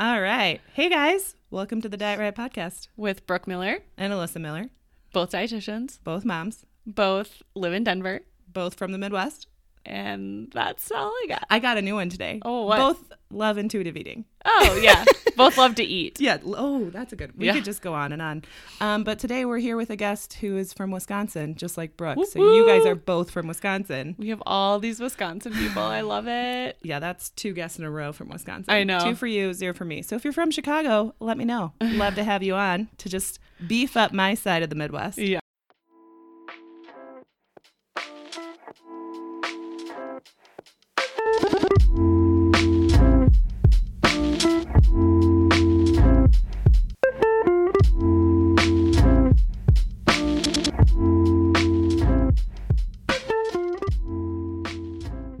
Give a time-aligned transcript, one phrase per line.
[0.00, 0.62] All right.
[0.72, 2.88] Hey guys, welcome to the Diet Riot podcast.
[2.96, 4.70] With Brooke Miller, and Alyssa Miller,
[5.12, 9.46] both dietitians, both moms, both live in Denver, both from the Midwest.
[9.86, 11.46] And that's all I got.
[11.50, 12.40] I got a new one today.
[12.44, 12.76] Oh, what?
[12.78, 14.24] Both love intuitive eating.
[14.44, 15.04] Oh, yeah.
[15.36, 16.20] both love to eat.
[16.20, 16.38] Yeah.
[16.44, 17.32] Oh, that's a good.
[17.36, 17.54] We Yeah.
[17.54, 18.44] could just go on and on.
[18.80, 22.16] Um, but today we're here with a guest who is from Wisconsin, just like Brooke.
[22.16, 24.16] Woo So you guys are both from Wisconsin.
[24.18, 25.82] We have all these Wisconsin people.
[25.82, 26.76] I love it.
[26.82, 28.72] Yeah, that's two guests in a row from Wisconsin.
[28.72, 29.00] I know.
[29.00, 30.02] Two for you, zero for me.
[30.02, 31.72] So if you're from Chicago, let me know.
[31.80, 35.18] Love to have you on to just beef up my side of the Midwest.
[35.30, 35.40] Yeah.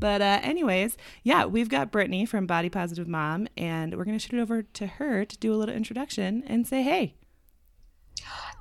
[0.00, 4.34] But uh, anyways, yeah, we've got Brittany from Body Positive Mom, and we're gonna shoot
[4.38, 7.14] it over to her to do a little introduction and say hey.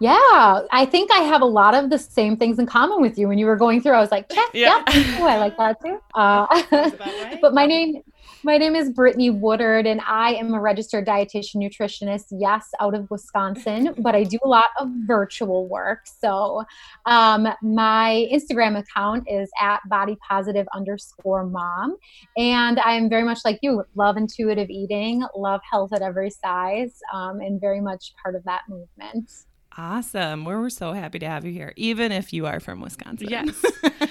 [0.01, 3.27] Yeah, I think I have a lot of the same things in common with you.
[3.27, 4.83] When you were going through, I was like, yeah, Yeah.
[4.93, 5.99] yeah, oh, I like that too.
[6.15, 7.37] Uh, right.
[7.41, 8.01] but my name,
[8.43, 12.25] my name is Brittany Woodard, and I am a registered dietitian nutritionist.
[12.31, 16.01] Yes, out of Wisconsin, but I do a lot of virtual work.
[16.05, 16.63] So,
[17.05, 21.97] um, my Instagram account is at body positive underscore mom,
[22.37, 23.83] and I am very much like you.
[23.95, 28.61] Love intuitive eating, love health at every size, um, and very much part of that
[28.69, 29.29] movement.
[29.77, 30.45] Awesome.
[30.45, 33.29] We're, we're so happy to have you here, even if you are from Wisconsin.
[33.29, 33.63] Yes.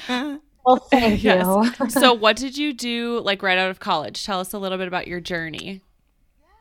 [0.68, 1.46] Well, thank Yes.
[1.80, 1.88] you.
[1.90, 4.24] so, what did you do like right out of college?
[4.24, 5.82] Tell us a little bit about your journey.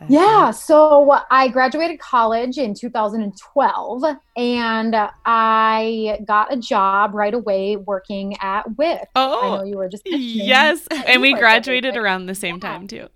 [0.10, 4.04] Yeah, so uh, I graduated college in 2012
[4.36, 9.00] and I got a job right away working at WIC.
[9.00, 10.88] I oh, know Oh, you were just mentioning yes.
[11.08, 12.70] And we graduated around the same Yeah.
[12.70, 13.08] time, too.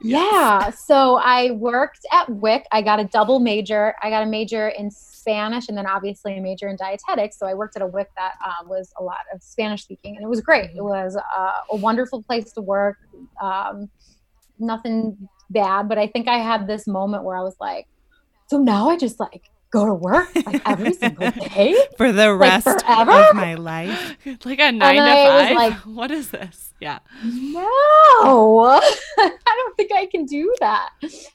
[0.00, 2.66] Yeah, so I worked at WIC.
[2.70, 3.94] I got a double major.
[4.02, 7.38] I got a major in Spanish and then obviously a major in dietetics.
[7.38, 10.24] So I worked at a WIC that um, was a lot of Spanish speaking, and
[10.24, 10.70] it was great.
[10.76, 12.98] It was uh, a wonderful place to work.
[13.42, 13.90] Um,
[14.58, 17.86] nothing bad, but I think I had this moment where I was like,
[18.46, 21.76] so now I just like go to work like every single day.
[21.96, 23.10] For the rest forever?
[23.12, 24.16] of my life.
[24.44, 25.56] like a nine to I was five.
[25.56, 26.72] like- what is this?
[26.80, 27.00] Yeah.
[27.24, 28.80] No,
[29.18, 30.90] I don't think I can do that.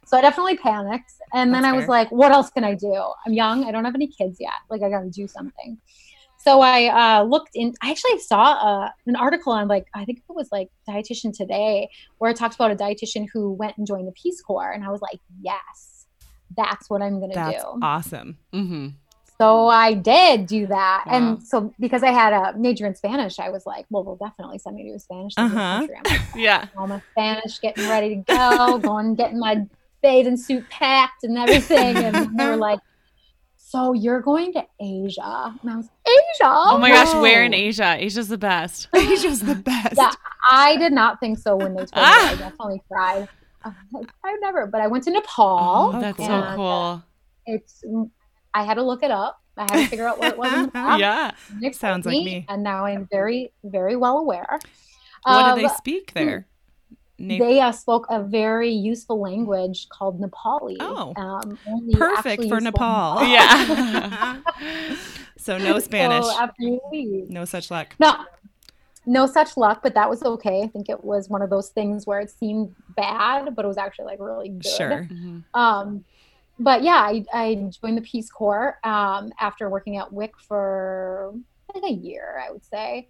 [0.06, 1.12] So I definitely panicked.
[1.34, 1.90] And then That's I was fair.
[1.90, 2.94] like, what else can I do?
[3.26, 3.66] I'm young.
[3.66, 4.54] I don't have any kids yet.
[4.70, 5.78] Like, I got to do something.
[6.38, 10.20] So I uh, looked in, I actually saw uh, an article on like, I think
[10.20, 14.08] it was like Dietitian Today, where it talked about a dietitian who went and joined
[14.08, 14.72] the Peace Corps.
[14.72, 15.93] And I was like, yes,
[16.56, 17.80] that's what I'm going to That's do.
[17.82, 18.38] awesome.
[18.54, 18.88] Mm-hmm.
[19.40, 21.04] So I did do that.
[21.08, 21.12] Wow.
[21.14, 24.60] And so because I had a major in Spanish, I was like, well, they'll definitely
[24.60, 25.88] send me to a Spanish Uh-huh.
[26.06, 26.68] like, Yeah.
[26.78, 29.66] all my Spanish, getting ready to go, going, getting my
[30.02, 31.98] bathing suit packed and everything.
[31.98, 32.80] And they were like,
[33.58, 35.56] So you're going to Asia?
[35.62, 36.44] And I was, Asia?
[36.44, 37.96] Oh my gosh, where in Asia?
[37.98, 38.88] Asia's the best.
[38.96, 39.96] Asia's the best.
[39.98, 40.12] Yeah,
[40.52, 42.02] I did not think so when they told me.
[42.02, 42.32] Ah.
[42.32, 43.28] I definitely cried.
[43.66, 45.92] I'm like, I never, but I went to Nepal.
[45.96, 47.04] Oh, that's so cool.
[47.46, 47.84] It's,
[48.54, 49.40] I had to look it up.
[49.58, 50.52] I had to figure out what it was.
[50.54, 51.00] in Nepal.
[51.00, 51.32] yeah.
[51.62, 52.46] It Sounds took like me.
[52.50, 54.60] And now I'm very, very well aware.
[55.24, 56.48] What do they speak there?
[57.20, 60.78] Na- they uh, spoke a very useful language called Nepali.
[60.80, 61.14] Oh.
[61.16, 61.58] um,
[61.94, 63.24] Perfect for in Nepal.
[63.24, 64.40] Yeah.
[65.38, 66.26] so no Spanish.
[66.26, 67.96] So after you leave, no such luck.
[68.00, 68.26] no,
[69.06, 70.62] no such luck, but that was okay.
[70.64, 73.78] I think it was one of those things where it seemed bad, but it was
[73.78, 74.66] actually like really good.
[74.66, 75.08] Sure.
[75.12, 75.44] Mhm.
[75.54, 76.06] Um,
[76.60, 81.34] but yeah, I, I joined the Peace Corps um, after working at WIC for
[81.74, 83.10] like a year, I would say.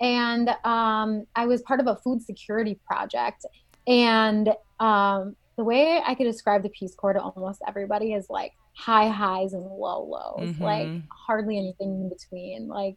[0.00, 3.44] And um, I was part of a food security project.
[3.86, 4.48] And
[4.80, 9.08] um, the way I could describe the Peace Corps to almost everybody is like high
[9.08, 11.02] highs and low lows, like Mhm.
[11.26, 12.68] hardly anything in between.
[12.68, 12.96] Like,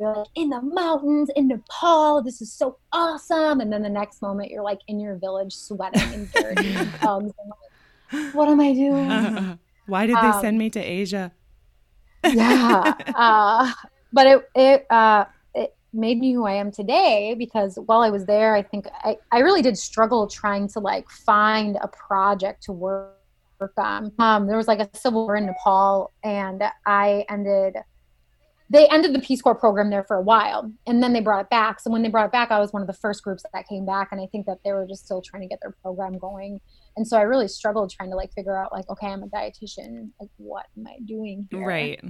[0.00, 3.60] you're like in the mountains in Nepal, this is so awesome.
[3.60, 6.74] And then the next moment, you're like in your village sweating and dirty.
[6.74, 9.58] And like, what am I doing?
[9.86, 11.32] Why did they Um, send me to Asia?
[12.26, 12.94] yeah.
[13.14, 13.72] Uh,
[14.12, 18.24] but it, it, uh, it made me who I am today because while I was
[18.24, 22.72] there, I think I, I really did struggle trying to like find a project to
[22.72, 23.16] work
[23.76, 24.12] on.
[24.18, 27.76] Um, there was like a civil war in Nepal and I ended,
[28.72, 31.50] they ended the Peace Corps program there for a while and then they brought it
[31.50, 31.80] back.
[31.80, 33.84] So when they brought it back, I was one of the first groups that came
[33.84, 34.10] back.
[34.12, 36.60] And I think that they were just still trying to get their program going.
[36.96, 40.10] And so I really struggled trying to like figure out like, okay, I'm a dietitian.
[40.20, 41.66] Like, what am I doing here?
[41.66, 42.00] Right.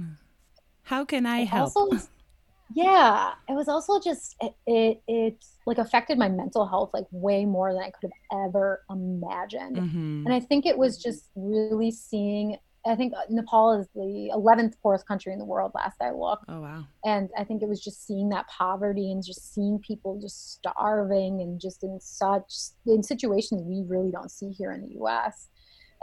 [0.83, 1.75] How can I It help?
[1.75, 1.97] Also,
[2.73, 7.43] yeah it was also just it, it it like affected my mental health like way
[7.43, 10.23] more than i could have ever imagined Mhm.
[10.25, 12.55] and i think it was just really seeing
[12.85, 16.61] i think nepal is the 11th poorest country in the world last i looked Oh
[16.61, 16.83] wow.
[17.05, 21.41] and i think it was just seeing that poverty and just seeing people just starving
[21.41, 22.51] and just in such
[22.87, 25.47] in situations we really don't see here in the us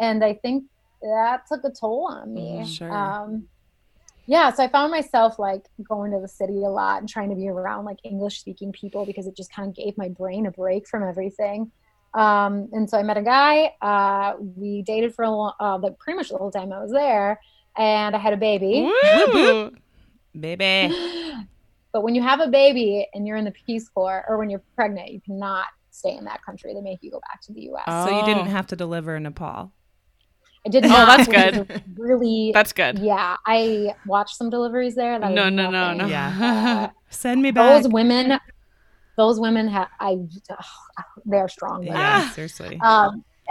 [0.01, 0.65] and i think
[1.03, 2.93] that took a toll on me Mhm, sure.
[2.93, 3.49] um
[4.27, 7.37] yeah so i found myself like going to the city a lot and trying to
[7.37, 10.51] be around like english speaking people because it just kind of gave my brain a
[10.51, 11.71] break from everything
[12.19, 15.91] um and so i met a guy uh we dated for a long uh the
[15.93, 17.41] pretty much the whole time i was there
[17.77, 18.91] and i had a baby
[19.33, 19.71] Woo!
[20.39, 20.95] Baby.
[21.93, 24.63] but when you have a baby and you're in the Peace Corps, or when you're
[24.77, 26.73] pregnant, you cannot stay in that country.
[26.75, 27.85] They make you go back to the U.S.
[28.07, 28.51] So you didn't Oh.
[28.51, 29.73] have to deliver in Nepal.
[30.65, 31.09] I did not.
[31.09, 31.83] Oh, that's good.
[31.97, 32.99] Really, That's good.
[33.01, 33.37] yeah.
[33.47, 35.19] I watched some deliveries there.
[35.19, 35.99] That No, is no, no, nothing.
[35.99, 36.07] no.
[36.07, 36.91] Yeah.
[37.11, 37.83] Send me back.
[37.83, 38.39] Those women,
[39.19, 39.89] those women have.
[40.01, 40.17] I,
[40.49, 41.81] ugh, they're strong.
[41.81, 41.97] women.
[41.97, 42.81] Yeah, seriously.
[42.81, 43.25] Um,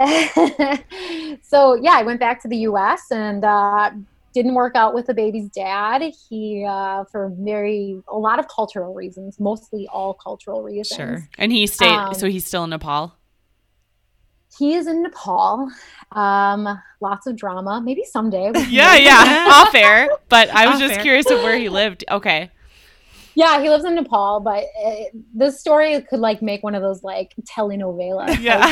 [1.42, 3.02] so yeah, I went back to the U.S.
[3.12, 3.90] and uh,
[4.34, 6.02] didn't work out with the baby's dad.
[6.28, 10.96] He, uh, for very a lot of cultural reasons, mostly all cultural reasons.
[10.96, 11.28] Sure.
[11.36, 13.14] And he stayed, Um, so he's still in Nepal.
[14.58, 15.70] He is in Nepal.
[16.12, 17.82] Um, lots of drama.
[17.84, 18.50] Maybe someday.
[18.70, 20.08] Yeah, yeah, off air.
[20.30, 21.02] But I was Off just air.
[21.02, 22.04] curious of where he lived.
[22.10, 22.50] Okay.
[23.38, 24.94] Yeah, he lives in Nepal, but uh
[25.32, 28.36] this story could like make one of those like telenovela.
[28.40, 28.66] Yeah.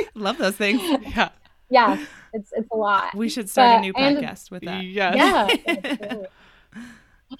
[0.16, 0.80] Love those things.
[1.14, 1.28] Yeah.
[1.70, 3.14] yeah, it's it's a lot.
[3.14, 4.82] We should start a new I ended- podcast with that.
[4.84, 5.46] Yeah.
[5.66, 7.36] Yeah.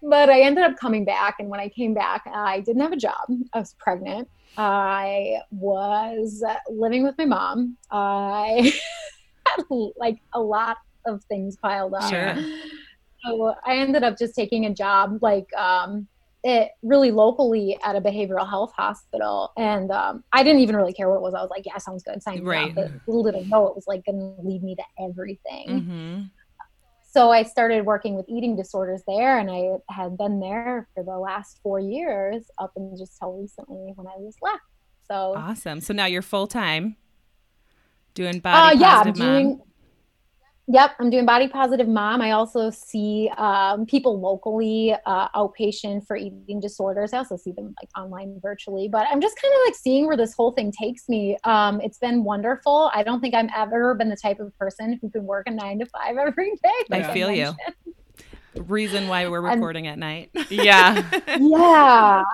[0.00, 2.96] but I ended up coming back, and when I came back, I didn't have a
[2.96, 3.26] job.
[3.52, 4.28] I was pregnant.
[4.56, 7.76] I was uh, living with my mom.
[7.90, 8.72] I
[9.46, 9.64] had
[9.96, 12.08] like a lot of things piled up.
[12.10, 12.36] Sure.
[13.26, 16.06] So I ended up just taking a job, like um,
[16.44, 21.08] it really locally at a behavioral health hospital, and um, I didn't even really care
[21.08, 21.34] what it was.
[21.34, 22.68] I was like, "Yeah, sounds good." Sign Right.
[22.70, 22.74] up.
[22.76, 26.22] But little did I know it was like going to lead me to everything Mm-hmm.
[27.08, 31.18] so I started working with eating disorders there, and I had been there for the
[31.18, 34.60] last four years up until just till recently when I was left.
[35.10, 35.80] So, Awesome.
[35.80, 36.96] So now you're full time
[38.14, 39.62] doing uh, body yeah, I'm positive mom.
[40.66, 40.74] Doing.
[40.74, 42.20] Yep, I'm doing body positive mom.
[42.20, 47.12] I also see um, people locally uh, outpatient for eating disorders.
[47.12, 50.16] I also see them like online virtually, but I'm just kind of like seeing where
[50.16, 51.36] this whole thing takes me.
[51.44, 52.90] Um, it's been wonderful.
[52.94, 55.78] I don't think I've ever been the type of person who could work a nine
[55.78, 56.70] to five every day.
[56.92, 57.52] I like feel you.
[58.56, 60.30] Reason why we're I'm- recording at night.
[60.48, 61.04] Yeah.
[61.38, 62.24] yeah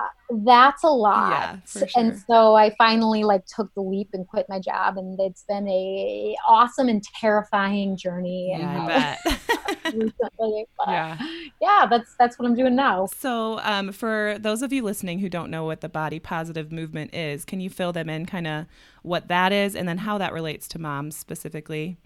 [0.45, 4.45] that's a lot Yeah, for and so i finally like took the leap and quit
[4.49, 9.39] my job and it's been a awesome and terrifying journey Yeah, and I bet.
[9.85, 11.17] recently but Yeah.
[11.61, 15.29] yeah that's that's what i'm doing now So, um, for those of you listening who
[15.29, 18.65] don't know what the body positive movement is, can you fill them in kind of
[19.03, 21.97] what that is and then how that relates to moms specifically?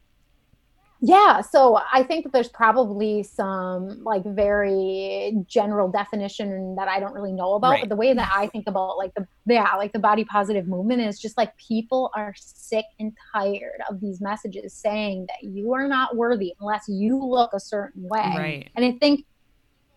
[1.00, 7.14] Yeah, so I think that there's probably some like very general definition that I don't
[7.14, 7.72] really know about.
[7.72, 7.82] Right.
[7.82, 11.02] But the way that I think about like the yeah, like the body positive movement
[11.02, 15.88] is just like people are sick and tired of these messages saying that you are
[15.88, 18.34] not worthy unless you look a certain way.
[18.36, 18.70] Right.
[18.76, 19.26] And I think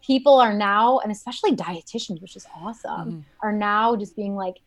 [0.02, 3.24] people are now, and especially dietitians, which is awesome, Mhm.
[3.42, 4.60] are now just being like,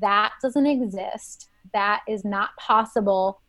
[0.00, 1.48] that doesn't exist.
[1.72, 3.40] That is not possible.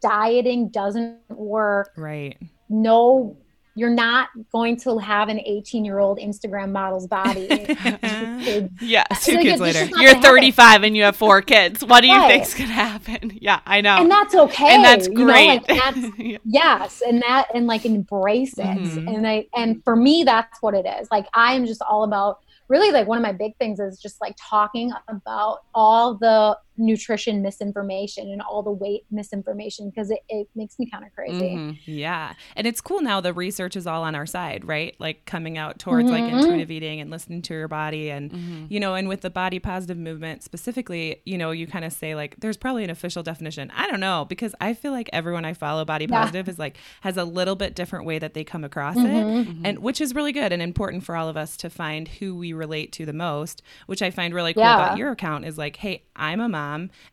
[0.00, 1.92] Dieting doesn't work.
[1.96, 2.36] Right.
[2.68, 3.36] No,
[3.74, 7.46] you're not going to have an 18 year old Instagram model's body.
[8.80, 9.04] Yeah.
[9.20, 9.80] Two Like, kids later.
[9.80, 10.22] You're gonna happen.
[10.22, 11.84] 35 and you have four kids.
[11.84, 12.28] What do you Right.
[12.32, 13.32] think's gonna happen?
[13.40, 13.96] Yeah, I know.
[13.98, 14.74] And that's okay.
[14.74, 15.46] And that's you know, great.
[15.48, 16.38] like, that's, Yeah.
[16.44, 19.14] yes and that and like embrace it Mhm.
[19.14, 22.90] and i and for me that's what it is like i'm just all about really
[22.90, 28.30] like one of my big things is just like talking about all the nutrition misinformation
[28.30, 31.78] and all the weight misinformation because it, it makes me kind of crazy Mhm.
[31.86, 32.34] Yeah.
[32.56, 34.94] And it's cool now the research is all on our side, right?
[34.98, 36.38] Like coming out towards like Mhm.
[36.40, 38.66] intuitive eating and listening to your body and Mhm.
[38.70, 42.14] you know, and with the body positive movement specifically, you know, you kind of say
[42.14, 43.70] like there's probably an official definition.
[43.76, 46.20] I don't know because I feel like everyone I follow body Yeah.
[46.20, 49.02] positive is like has a little bit different way that they come across it.
[49.02, 49.60] Mhm.
[49.64, 52.52] And which is really good and important for all of us to find who we
[52.52, 54.76] relate to the most, which I find really cool Yeah.
[54.86, 56.65] about your account is like, hey, I'm a mom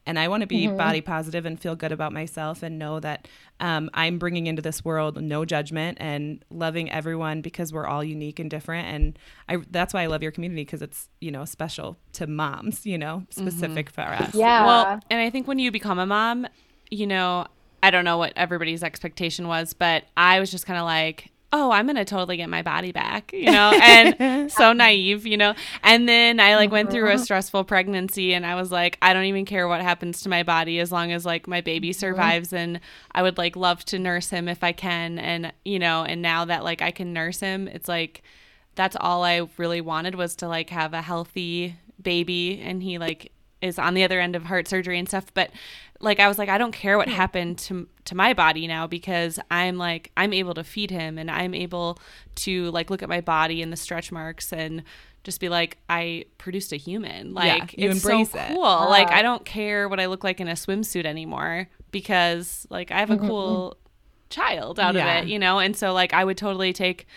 [0.05, 0.77] and I want to be Mhm.
[0.77, 3.27] body positive and feel good about myself and know that
[3.59, 8.39] um, I'm bringing into this world no judgment and loving everyone because we're all unique
[8.39, 8.87] and different.
[8.87, 9.19] And
[9.49, 12.97] I, that's why I love your community because it's, you know, special to moms, you
[12.97, 14.33] know, specific for us.
[14.35, 16.47] yeah Well, and I think when you become a mom,
[16.89, 17.45] you know,
[17.81, 21.71] I don't know what everybody's expectation was, but I was just kind of like, oh,
[21.71, 24.15] I'm going to totally get my body back, you know, and
[24.51, 25.53] so naive, you know.
[25.83, 27.23] And then I like went through a Mm-hmm.
[27.23, 30.79] stressful pregnancy and I was like, I don't even care what happens to my body
[30.79, 31.93] as long as like my baby Mm-hmm.
[31.93, 32.79] survives and
[33.11, 36.45] I would like love to nurse him if I can and you know, and now
[36.45, 38.23] that like I can nurse him, it's like
[38.75, 43.31] that's all I really wanted was to like have a healthy baby and he like
[43.61, 45.51] is on the other end of heart surgery and stuff but
[46.03, 47.15] like I was like I don't care what hmm.
[47.15, 51.31] happened to to my body now because I'm like I'm able to feed him and
[51.31, 51.97] I'm able
[52.35, 54.83] to like look at my body and the stretch marks and
[55.23, 57.33] just be like I produced a human.
[57.33, 58.47] Like you it's embrace so it.
[58.49, 58.61] cool.
[58.61, 62.99] Like I don't care what I look like in a swimsuit anymore because like I
[62.99, 64.29] have a mm-hmm, cool mm-hmm.
[64.29, 65.19] child out Yeah.
[65.19, 65.59] of it you know?
[65.59, 67.07] And so like I would totally take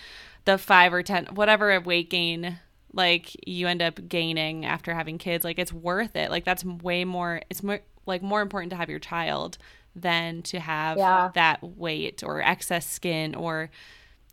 [0.44, 2.60] the five or ten whatever weight gain
[2.92, 6.30] like you end up gaining after having kids like it's worth it.
[6.30, 9.58] Like that's way more it's more like more important to have your child
[9.94, 11.30] than to have Yeah.
[11.34, 13.70] that weight or excess skin or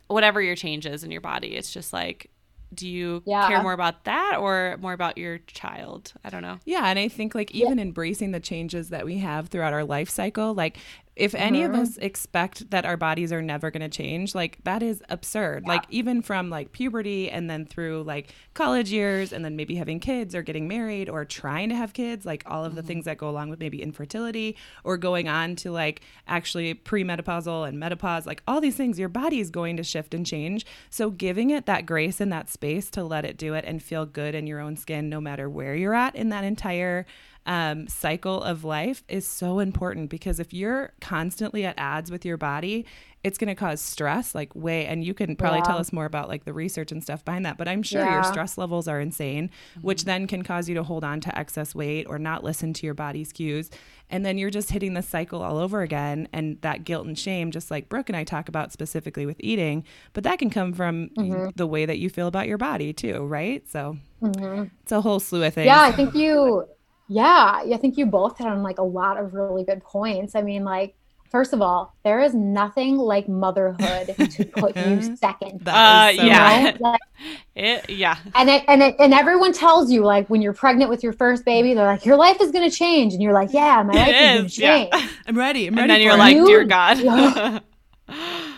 [0.08, 2.30] whatever your changes in your body it's just like
[2.74, 3.46] do you Yeah.
[3.48, 7.08] care more about that or more about your child i don't know Yeah, and I
[7.08, 10.76] think like even embracing the changes that we have throughout our life cycle, like
[11.16, 14.82] if any of us expect that our bodies are never going to change, like that
[14.82, 15.64] is absurd.
[15.64, 20.00] Like even from like puberty and then through like college years and then maybe having
[20.00, 22.88] kids or getting married or trying to have kids, like all of the mm-hmm.
[22.88, 27.78] things that go along with maybe infertility or going on to like actually premenopausal and
[27.78, 30.66] menopause, like all these things, your body is going to shift and change.
[30.90, 34.04] So giving it that grace and that space to let it do it and feel
[34.04, 37.06] good in your own skin no matter where you're at in that entire
[37.46, 42.36] um, cycle of life is so important because if you're constantly at odds with your
[42.36, 42.86] body,
[43.22, 45.64] it's going to cause stress like way and you can probably Yeah.
[45.64, 48.22] tell us more about like the research and stuff behind that but i'm sure your
[48.22, 49.80] stress levels are insane Mm-hmm.
[49.86, 52.84] which then can cause you to hold on to excess weight or not listen to
[52.86, 53.70] your body's cues
[54.10, 57.50] and then you're just hitting the cycle all over again and that guilt and shame
[57.50, 61.08] just like brooke and i talk about specifically with eating but that can come from
[61.16, 61.48] Mm-hmm.
[61.56, 65.42] the way that you feel about your body too right so it's a whole slew
[65.44, 66.66] of things Yeah, I think you,
[67.08, 70.34] yeah, I think you both hit on like a lot of really good points.
[70.34, 70.94] I mean, like,
[71.30, 75.66] first of all, there is nothing like motherhood to put you second.
[75.68, 76.76] Uh, so yeah.
[76.80, 77.00] Like,
[77.56, 81.02] it yeah and it, and it, and everyone tells you like when you're pregnant with
[81.02, 83.92] your first baby, they're like, your life is gonna change, and you're like, yeah, my
[83.94, 84.98] life It is is, gonna yeah.
[84.98, 85.10] change.
[85.26, 85.76] i'm ready i'm ready.
[85.76, 86.18] and ready then you're it.
[86.18, 87.62] like You- dear god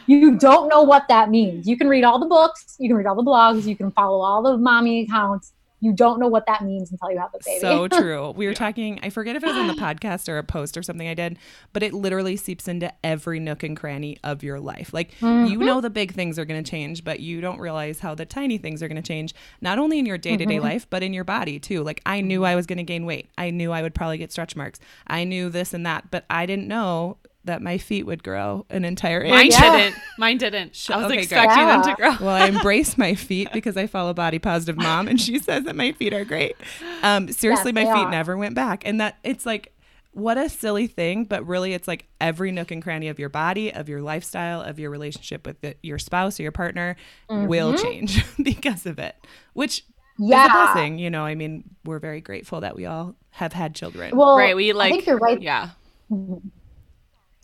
[0.08, 1.66] You don't know what that means.
[1.66, 4.20] You can read all the books, you can read all the blogs, you can follow
[4.20, 5.52] all the mommy accounts.
[5.86, 7.60] You don't know what that means until you have a baby.
[7.60, 8.30] So true.
[8.32, 10.82] We were talking, I forget if it was on the podcast or a post or
[10.82, 11.38] something I did,
[11.72, 14.92] but it literally seeps into every nook and cranny of your life.
[14.92, 15.46] Like Mm-hmm.
[15.46, 18.26] you know the big things are going to change, but you don't realize how the
[18.26, 20.50] tiny things are going to change, not only in your day to Mm-hmm.
[20.50, 21.82] day life, but in your body too.
[21.84, 23.30] Like I knew I was going to gain weight.
[23.38, 24.80] I knew I would probably get stretch marks.
[25.06, 28.84] I knew this and that, but I didn't know that my feet would grow an
[28.84, 29.32] entire inch.
[29.32, 29.76] mine Yeah.
[29.76, 31.22] didn't mine didn't i was okay, good.
[31.22, 35.08] expecting them to grow well, I embrace my feet because I follow Body Positive Mom,
[35.08, 36.56] and she says that my feet are great.
[37.02, 38.10] Um, seriously, Yes, my feet are.
[38.10, 39.72] never went back, and that it's like
[40.12, 43.70] what a silly thing, but really, it's like every nook and cranny of your body,
[43.72, 46.96] of your lifestyle, of your relationship with the, your spouse or your partner
[47.28, 47.82] will Mm-hmm.
[47.84, 49.14] change because of it,
[49.52, 49.84] which is
[50.20, 50.48] a yeah.
[50.50, 50.98] blessing.
[50.98, 54.16] You know, I mean, we're very grateful that we all have had children.
[54.16, 55.42] Well, right we like I think you're right.
[55.42, 55.68] yeah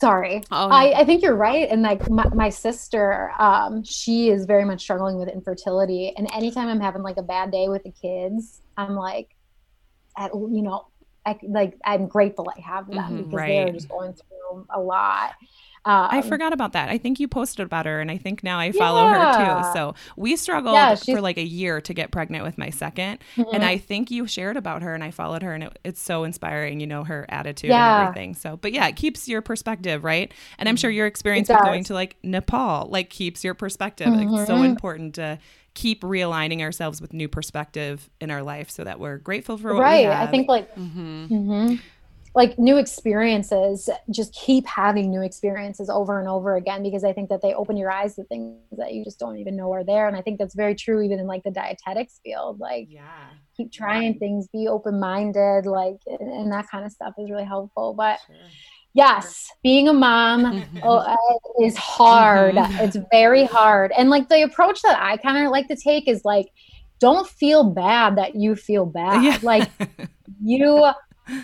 [0.03, 0.43] Sorry.
[0.51, 0.77] Oh, no.
[0.77, 1.69] I, I think you're right.
[1.71, 6.13] And like my, my sister, um, she is very much struggling with infertility.
[6.17, 9.29] And anytime I'm having like a bad day with the kids, I'm like,
[10.19, 10.87] at, you know,
[11.25, 15.31] I, like I'm grateful I have them Mhm, because they're just going through a lot.
[15.85, 16.89] Um, I forgot about that.
[16.91, 19.63] I think you posted about her, and I think now I follow her Yeah.
[19.63, 19.73] too.
[19.73, 23.47] So we struggled Yeah, for like a year to get pregnant with my 2nd Mhm.
[23.53, 26.23] and I think you shared about her, and I followed her, and it, it's so
[26.23, 26.79] inspiring.
[26.79, 27.99] You know her attitude Yeah.
[27.99, 28.35] and everything.
[28.35, 30.33] So, but yeah, it keeps your perspective, right?
[30.59, 34.07] And I'm sure your experience with going to like Nepal like keeps your perspective.
[34.13, 34.65] It's so Mhm.
[34.67, 35.39] important to
[35.75, 39.79] keep realigning ourselves with new perspective in our life, so that we're grateful for what
[39.79, 40.05] we right.
[40.07, 40.29] have.
[40.29, 41.75] I think like, mm-hmm.
[42.35, 47.29] Like new experiences, just keep having new experiences over and over again because I think
[47.29, 50.09] that they open your eyes to things that you just don't even know are there.
[50.09, 52.59] And I think that's very true even in like the dietetics field.
[52.59, 53.27] Like, yeah.
[53.57, 57.45] keep trying things, be open minded, like, and, and that kind of stuff is really
[57.45, 57.93] helpful.
[57.93, 58.19] But
[58.95, 61.17] yes, being a mom uh,
[61.61, 62.55] is hard.
[62.55, 62.81] Mhm.
[62.81, 63.93] It's very hard.
[63.97, 66.47] And like the approach that I kind of like to take is like,
[66.99, 69.23] don't feel bad that you feel bad.
[69.23, 69.39] Yeah.
[69.43, 69.69] Like,
[70.43, 70.93] you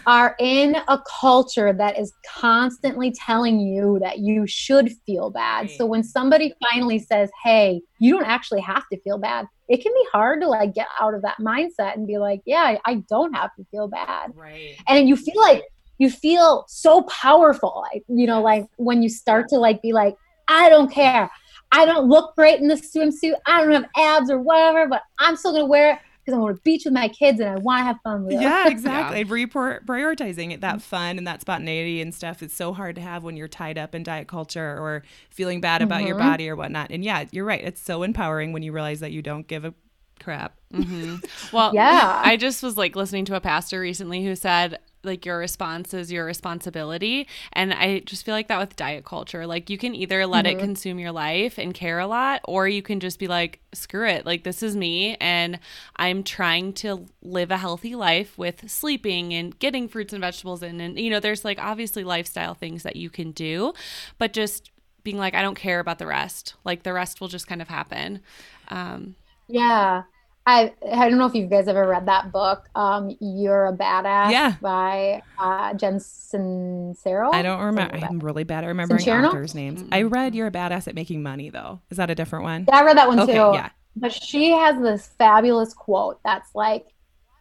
[0.07, 5.67] are in a culture that is constantly telling you that you should feel bad.
[5.67, 5.71] Right.
[5.71, 9.93] So when somebody finally says, "Hey, you don't actually have to feel bad." It can
[9.93, 13.35] be hard to like get out of that mindset and be like, "Yeah, I- don't
[13.35, 14.77] have to feel bad." right.
[14.89, 15.63] And you feel like
[15.99, 17.85] you feel so powerful.
[17.93, 20.15] Like, you know, like when you start to like be like,
[20.49, 21.31] "I don't care.
[21.73, 23.35] I don't look great in this swimsuit.
[23.47, 26.57] I don't have abs or whatever, but I'm still gonna wear it because I want
[26.57, 28.43] to beach with my kids and I want to have fun with them.
[28.43, 29.21] Yeah, exactly.
[29.21, 29.25] yeah.
[29.29, 33.37] Report, prioritizing that fun and that spontaneity and stuff is so hard to have when
[33.37, 36.09] you're tied up in diet culture or feeling bad about mm-hmm.
[36.09, 36.91] your body or whatnot.
[36.91, 37.65] And yeah, you're right.
[37.65, 39.73] It's so empowering when you realize that you don't give a
[40.21, 40.55] crap.
[40.75, 41.17] Mm-hmm.
[41.57, 42.21] Well, yeah.
[42.23, 46.13] I just was like listening to a pastor recently who said, like your response is
[46.13, 47.27] your responsibility.
[47.53, 50.59] And i just feel like that with diet culture like you can either let mm-hmm.
[50.59, 54.07] it consume your life and care a lot or you can just be like screw
[54.07, 54.25] it.
[54.25, 55.59] Like this is me and
[55.97, 60.81] i'm trying to live a healthy life with sleeping and getting fruits and vegetables in.
[60.81, 63.73] And you know there's like obviously lifestyle things that you can do
[64.19, 64.71] but just
[65.03, 66.55] being like i don't care about the rest.
[66.65, 68.21] Like the rest will just kind of happen.
[68.69, 69.17] Um
[69.49, 70.03] yeah
[70.49, 74.31] I I don't know if you guys ever read that book, um, "You're a Badass"
[74.31, 74.55] yeah.
[74.63, 77.35] by uh, Jen Sincero.
[77.35, 77.97] I don't remember.
[77.97, 79.29] I'm really bad at remembering Sincero?
[79.29, 79.83] authors' names.
[79.83, 79.93] Mm-hmm.
[79.93, 81.83] I read "You're a Badass at Making Money," though.
[81.91, 82.65] Is that a different one?
[82.67, 83.51] Yeah, I read that one okay, too.
[83.53, 86.87] Yeah, but she has this fabulous quote that's like,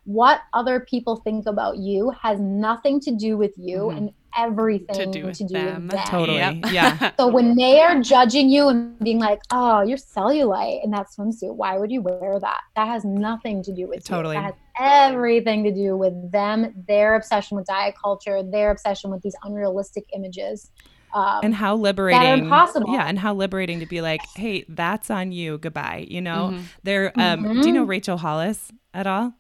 [0.04, 3.98] "What other people think about you has nothing to do with you, mm-hmm.
[3.98, 5.84] and everything to do with, to do them.
[5.84, 6.08] with them.
[6.08, 6.38] Totally.
[6.38, 6.56] Yep.
[6.72, 7.12] Yeah.
[7.20, 11.56] so when they are judging you and being like, "Oh, you're cellulite in that swimsuit.
[11.56, 14.36] Why would you wear that?" That has nothing to do with totally.
[14.36, 14.42] You.
[14.42, 19.22] That has everything to do with them, their obsession with diet culture, their obsession with
[19.22, 20.72] these unrealistic images.
[21.14, 22.94] Um, and how liberating possible?
[22.94, 26.64] yeah and how liberating to be like hey that's on you goodbye you know mm-hmm.
[26.84, 27.62] there um mm-hmm.
[27.62, 27.92] do you know mm-hmm.
[27.92, 29.34] rachel hollis at all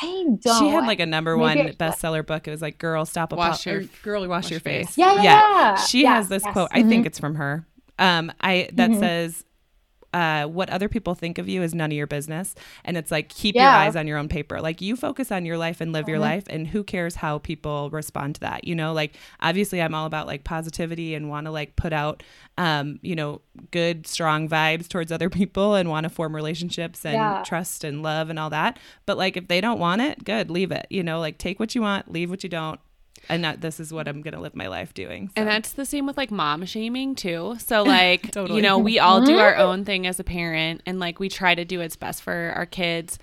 [0.00, 0.58] I don't.
[0.58, 2.48] She had like a number one bestseller book.
[2.48, 4.88] It was like "Girl, Stop a wash your Girl, Wash, wash your face.
[4.88, 5.22] face." Yeah, yeah.
[5.22, 5.76] yeah.
[5.76, 6.52] She yeah, has this yes.
[6.52, 6.70] quote.
[6.70, 6.86] Mm-hmm.
[6.86, 7.66] I think it's from her.
[7.98, 9.00] Um, I that mm-hmm.
[9.00, 9.44] says,
[10.12, 12.54] uh, what other people think of you is none of your business.
[12.84, 13.62] And it's like, keep yeah.
[13.62, 14.60] your eyes on your own paper.
[14.60, 16.22] Like, you focus on your life and live your mm-hmm.
[16.22, 18.64] life, and who cares how people respond to that?
[18.64, 22.22] You know, like, obviously, I'm all about like positivity and want to like put out,
[22.58, 23.40] um, you know,
[23.70, 27.42] good, strong vibes towards other people and want to form relationships and yeah.
[27.44, 28.78] trust and love and all that.
[29.06, 30.86] But like, if they don't want it, good, leave it.
[30.90, 32.80] You know, like, take what you want, leave what you don't
[33.28, 35.28] and that this is what I'm gonna live my life doing.
[35.28, 35.34] So.
[35.36, 37.56] And that's the same with like mom shaming too.
[37.58, 38.56] So like totally.
[38.56, 41.54] you know, we all do our own thing as a parent and like we try
[41.54, 43.18] to do what's best for our kids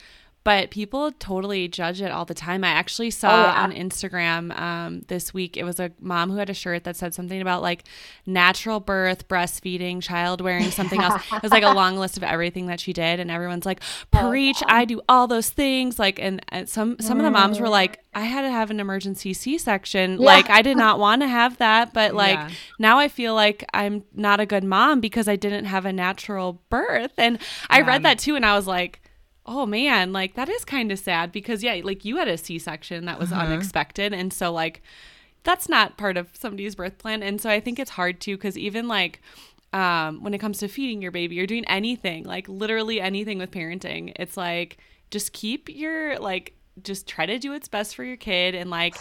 [0.50, 2.64] but people totally judge it all the time.
[2.64, 3.62] I actually saw oh, yeah.
[3.62, 7.14] on Instagram um, this week, it was a mom who had a shirt that said
[7.14, 7.84] something about like
[8.26, 11.22] natural birth, breastfeeding, child wearing something else.
[11.32, 13.80] it was like a long list of everything that she did, and everyone's like,
[14.12, 14.64] oh, "Preach!
[14.66, 17.20] I do all those things." Like, and, and some some mm.
[17.20, 17.82] of the moms were mm.
[17.82, 20.14] like, "I had to have an emergency C section.
[20.14, 20.26] Yeah.
[20.26, 22.40] Like, I did not want to have that, but like
[22.80, 26.60] now I feel like I'm not a good mom because I didn't have a natural
[26.72, 27.38] birth." And
[27.70, 29.00] I read that too, and I was like
[29.50, 33.06] oh man, like that is kind of sad because yeah, like you had a C-section
[33.06, 33.48] that was uh-huh.
[33.48, 34.84] unexpected and so like
[35.44, 38.58] that's not part of somebody's birth plan and so I think it's hard too cuz
[38.58, 39.22] even like
[39.74, 43.50] um when it comes to feeding your baby or doing anything, like literally anything with
[43.50, 44.78] parenting, it's like
[45.10, 48.96] just keep your like just try to do what's best for your kid and like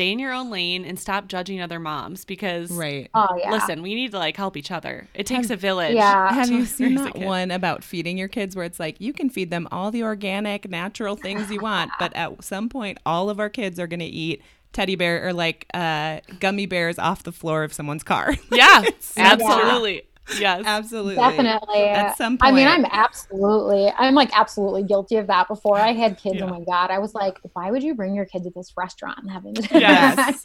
[0.00, 3.10] stay in your own lane and stop judging other moms because right.
[3.12, 3.50] Oh, yeah.
[3.50, 5.06] listen we need to like help each other.
[5.12, 5.94] It takes have, a village.
[5.94, 6.32] Yeah.
[6.32, 9.50] Have you seen that one about feeding your kids where it's like you can feed
[9.50, 13.50] them all the organic natural things you want but at some point all of our
[13.50, 17.62] kids are going to eat teddy bear or like uh, gummy bears off the floor
[17.62, 18.34] of someone's car.
[18.50, 18.82] Yeah.
[19.18, 20.04] Absolutely
[20.38, 20.62] yes.
[20.64, 21.16] Absolutely.
[21.16, 21.84] Definitely.
[21.84, 25.92] At some point i mean i'm absolutely i'm like absolutely guilty of that before i
[25.92, 26.44] had kids yeah.
[26.44, 26.90] oh my god.
[26.90, 29.54] I was like why would you bring your kid to this restaurant and have them
[29.72, 30.42] yes.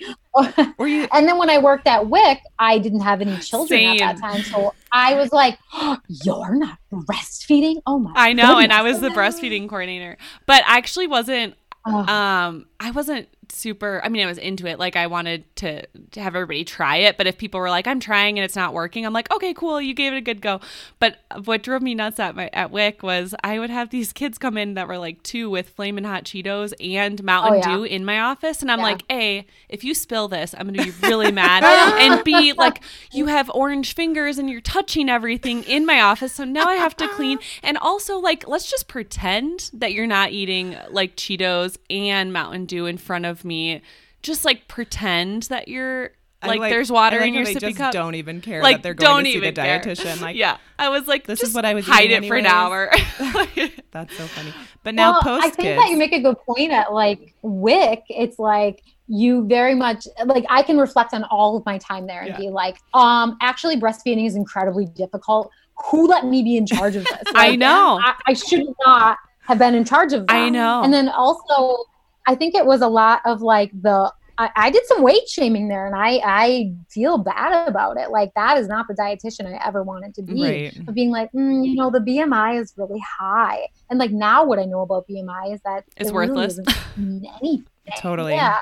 [0.78, 4.02] or you- and then when i worked at wic i didn't have any children Same.
[4.02, 4.42] at that time.
[4.44, 7.82] So i was like oh, you're not breastfeeding?
[7.86, 8.64] Oh my i know goodness.
[8.64, 10.18] and i was the breastfeeding coordinator.
[10.46, 14.80] But I actually wasn't um i wasn't super i mean i was into it.
[14.80, 17.18] Like i wanted to, to have everybody try it.
[17.18, 19.82] But if people were like i'm trying and it's not working i'm like okay cool.
[19.82, 20.60] You gave it a good go.
[21.00, 24.38] But what drove me nuts at my at wic was i would have these kids
[24.38, 27.78] come in that were like two with flaming hot cheetos and mountain oh, yeah.
[27.78, 28.62] dew in my office.
[28.62, 28.86] And i'm yeah.
[28.86, 31.64] like a if you spill this i'm gonna be really mad
[32.00, 32.82] and b like
[33.12, 36.34] you have orange fingers and you're touching everything in my office.
[36.34, 37.40] So now i have to clean.
[37.64, 42.86] And also like let's just pretend that you're not eating like cheetos and mountain dew
[42.86, 43.82] in front of of me
[44.21, 46.12] just like pretend that you're
[46.48, 47.93] like, like, there's water like in your sippy cup.
[47.93, 49.80] Don't even care like, that they're going to see the care.
[49.80, 50.21] dietitian.
[50.21, 52.30] Like, yeah, I was like, this is what I was hide it anyways.
[52.30, 52.91] for an hour.
[53.91, 54.54] That's so funny.
[54.84, 58.04] But now well, post I think that you make a good point at like WIC.
[58.10, 62.21] It's like you very much like I can reflect on all of my time there
[62.21, 62.38] and yeah.
[62.38, 65.52] be like, um, actually, breastfeeding is incredibly difficult.
[65.86, 67.13] Who let me be in charge of this?
[67.34, 68.00] Like, I know.
[68.02, 70.34] I, I should not have been in charge of that.
[70.34, 70.84] I know.
[70.84, 71.86] And then also
[72.26, 75.70] I think it was a lot of like the I, I, did some weight shaming
[75.70, 78.12] there and I, I feel bad about it.
[78.12, 80.44] Like that is not the dietitian I ever wanted to be.
[80.44, 80.88] Right.
[80.88, 83.68] Of being like, mm, you know, the BMI is really high.
[83.90, 86.60] And like now what I know about BMI is that it's it worthless.
[86.98, 87.66] Really anything.
[87.98, 88.34] totally.
[88.34, 88.60] Yeah.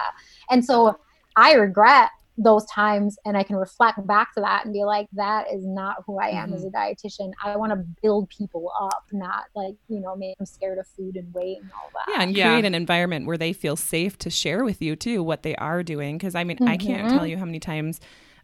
[0.51, 0.99] And so
[1.35, 5.45] I regret those times and I can reflect back to that and be like, that
[5.53, 6.55] is not who I am mm-hmm.
[6.55, 7.31] as a dietitian.
[7.43, 11.15] I want to build people up, not like, you know, make them scared of food
[11.15, 12.13] and weight and all that.
[12.13, 12.49] Yeah, and yeah.
[12.49, 15.83] create an environment where they feel safe to share with you too what they are
[15.83, 16.17] doing.
[16.17, 16.69] Cause I mean, mm-hmm.
[16.69, 17.27] I can't tell mm-hmm.
[17.27, 17.99] you how many times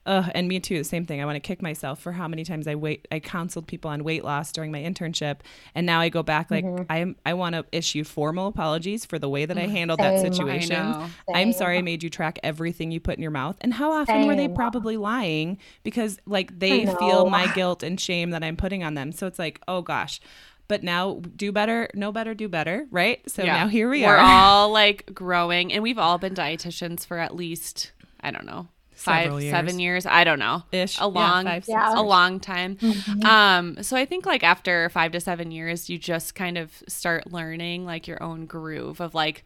[0.09, 0.79] uh, and me too.
[0.79, 1.21] The same thing.
[1.21, 3.07] I want to kick myself for how many times I wait.
[3.11, 5.41] I counseled people on weight loss during my internship,
[5.75, 6.83] and now I go back like mm-hmm.
[6.89, 10.15] I I want to issue formal apologies for the way that I mm, handled Same.
[10.15, 11.11] that situation.
[11.31, 13.57] I'm sorry I made you track everything you put in your mouth.
[13.61, 14.27] And how often Same.
[14.27, 18.83] were they probably lying because like they feel my guilt and shame that I'm putting
[18.83, 19.11] on them.
[19.11, 20.19] So it's like, oh gosh
[20.67, 23.27] but now do better, know better, do better, right?
[23.27, 23.55] So yeah.
[23.55, 24.17] now here we We're are.
[24.17, 27.91] We're all like growing, and we've all been dietitians for at least
[28.21, 28.67] I don't know
[28.99, 29.51] five years.
[29.51, 31.99] seven years i don't know ish a long yeah, five, yeah.
[31.99, 33.25] a long time mm-hmm.
[33.25, 37.31] um so i think like after five to seven years you just kind of start
[37.31, 39.43] learning like your own groove of like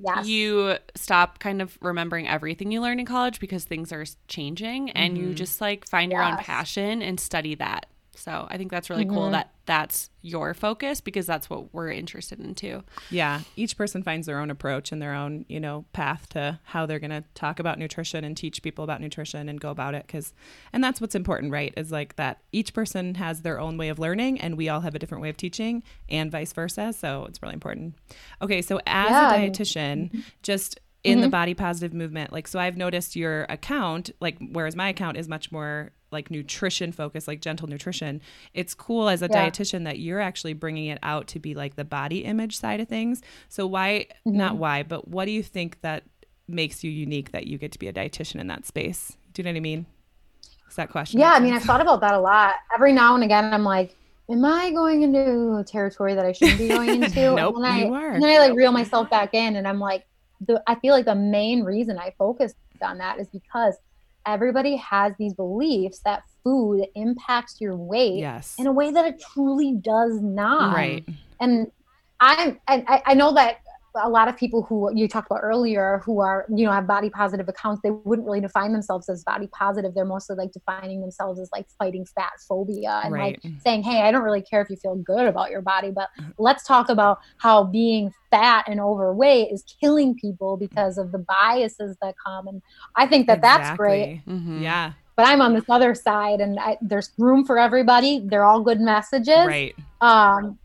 [0.00, 0.28] Yes.
[0.28, 5.16] you stop kind of remembering everything you learned in college because things are changing and
[5.16, 5.30] mm-hmm.
[5.30, 6.18] you just like find yes.
[6.18, 7.86] your own passion and study that
[8.18, 9.14] so I think that's really mm-hmm.
[9.14, 12.82] cool that that's your focus because that's what we're interested in too.
[13.10, 16.86] Yeah, each person finds their own approach and their own, you know, path to how
[16.86, 20.06] they're going to talk about nutrition and teach people about nutrition and go about it
[20.08, 20.32] cuz
[20.72, 21.72] and that's what's important, right?
[21.76, 24.94] Is like that each person has their own way of learning and we all have
[24.94, 27.94] a different way of teaching and vice versa, so it's really important.
[28.42, 29.34] Okay, so as yeah.
[29.34, 30.20] a dietitian, mm-hmm.
[30.42, 31.22] just in mm-hmm.
[31.22, 35.28] the body positive movement like so i've noticed your account like whereas my account is
[35.28, 38.20] much more like nutrition focused like gentle nutrition
[38.54, 39.48] it's cool as a yeah.
[39.48, 42.88] dietitian that you're actually bringing it out to be like the body image side of
[42.88, 44.36] things so why mm-hmm.
[44.36, 46.04] not why but what do you think that
[46.46, 49.44] makes you unique that you get to be a dietitian in that space do you
[49.44, 49.86] know what i mean
[50.68, 53.24] is that question yeah i mean i've thought about that a lot every now and
[53.24, 53.94] again i'm like
[54.30, 57.34] am I going into a territory that I shouldn't be going into?
[57.34, 58.10] nope, and then I, you are.
[58.10, 60.04] And then I like reel myself back in and I'm like,
[60.46, 63.74] the I feel like the main reason I focused on that is because
[64.26, 68.54] everybody has these beliefs that food impacts your weight yes.
[68.58, 70.74] in a way that it truly does not.
[70.74, 71.08] Right.
[71.40, 71.70] And
[72.20, 73.58] I'm I, I know that
[74.02, 77.10] a lot of people who you talked about earlier who are you know have body
[77.10, 79.94] positive accounts they wouldn't really define themselves as body positive.
[79.94, 83.38] They're mostly like defining themselves as like fighting fat phobia and right.
[83.44, 86.08] like saying hey i don't really care if you feel good about your body but
[86.38, 91.96] let's talk about how being fat and overweight is killing people because of the biases
[92.02, 92.48] that come.
[92.48, 92.62] And
[92.96, 93.64] i think that exactly.
[93.64, 94.22] that's great.
[94.26, 94.62] Mm-hmm.
[94.62, 94.92] yeah.
[95.16, 98.22] But i'm on this other side and I, there's room for everybody.
[98.24, 99.46] They're all good messages.
[99.46, 99.74] Right.
[100.00, 100.58] Um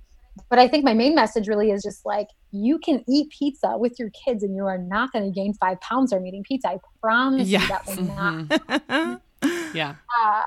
[0.49, 3.99] but I think my main message really is just like you can eat pizza with
[3.99, 6.69] your kids and you are not going to gain five pounds from eating pizza.
[6.69, 7.63] I promise yes.
[7.63, 8.33] you that will not.
[8.47, 9.75] Mm-hmm.
[9.75, 9.95] yeah.
[10.23, 10.43] Uh,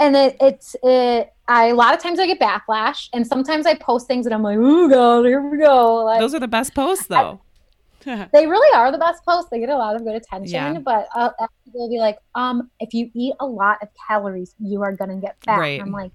[0.00, 1.32] and it, it's it.
[1.46, 4.42] I a lot of times I get backlash, and sometimes I post things and I'm
[4.42, 6.04] like, oh god, here we go.
[6.04, 7.40] Like, Those are the best posts, though.
[8.04, 9.48] I, they really are the best posts.
[9.50, 10.54] They get a lot of good attention.
[10.54, 10.78] Yeah.
[10.78, 11.30] But uh,
[11.64, 15.20] people will be like, um, if you eat a lot of calories, you are gonna
[15.20, 15.58] get fat.
[15.58, 15.80] Right.
[15.80, 16.10] I'm like,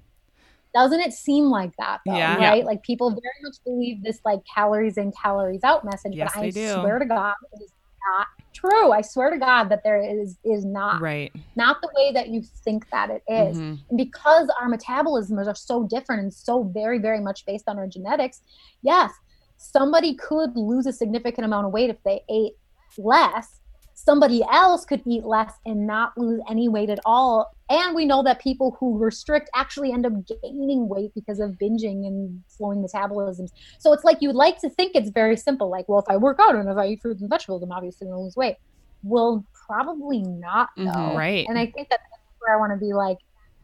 [0.73, 2.37] doesn't it seem like that though, yeah.
[2.37, 2.65] right?
[2.65, 6.49] Like people very much believe this like calories in, calories out message, yes, but I
[6.49, 6.73] do.
[6.73, 7.71] swear to God, it is
[8.15, 8.91] not true.
[8.91, 12.41] I swear to God that there is is not right, not the way that you
[12.41, 13.57] think that it is.
[13.57, 13.75] Mm-hmm.
[13.89, 17.87] And because our metabolisms are so different and so very very much based on our
[17.87, 18.41] genetics,
[18.81, 19.11] yes,
[19.57, 22.53] somebody could lose a significant amount of weight if they ate
[22.97, 23.59] less
[23.97, 27.49] somebody else could eat less and not lose any weight at all.
[27.69, 32.05] And we know that people who restrict actually end up gaining weight because of binging
[32.05, 33.49] and slowing metabolisms.
[33.79, 36.37] So it's like you'd like to think it's very simple, like, well, if I work
[36.39, 38.57] out and if I eat fruits and vegetables, I'm obviously going to lose weight.
[39.01, 40.83] Well, probably not, though.
[40.85, 41.47] Mm-hmm, right.
[41.49, 43.17] And I think that that's where I want to be like,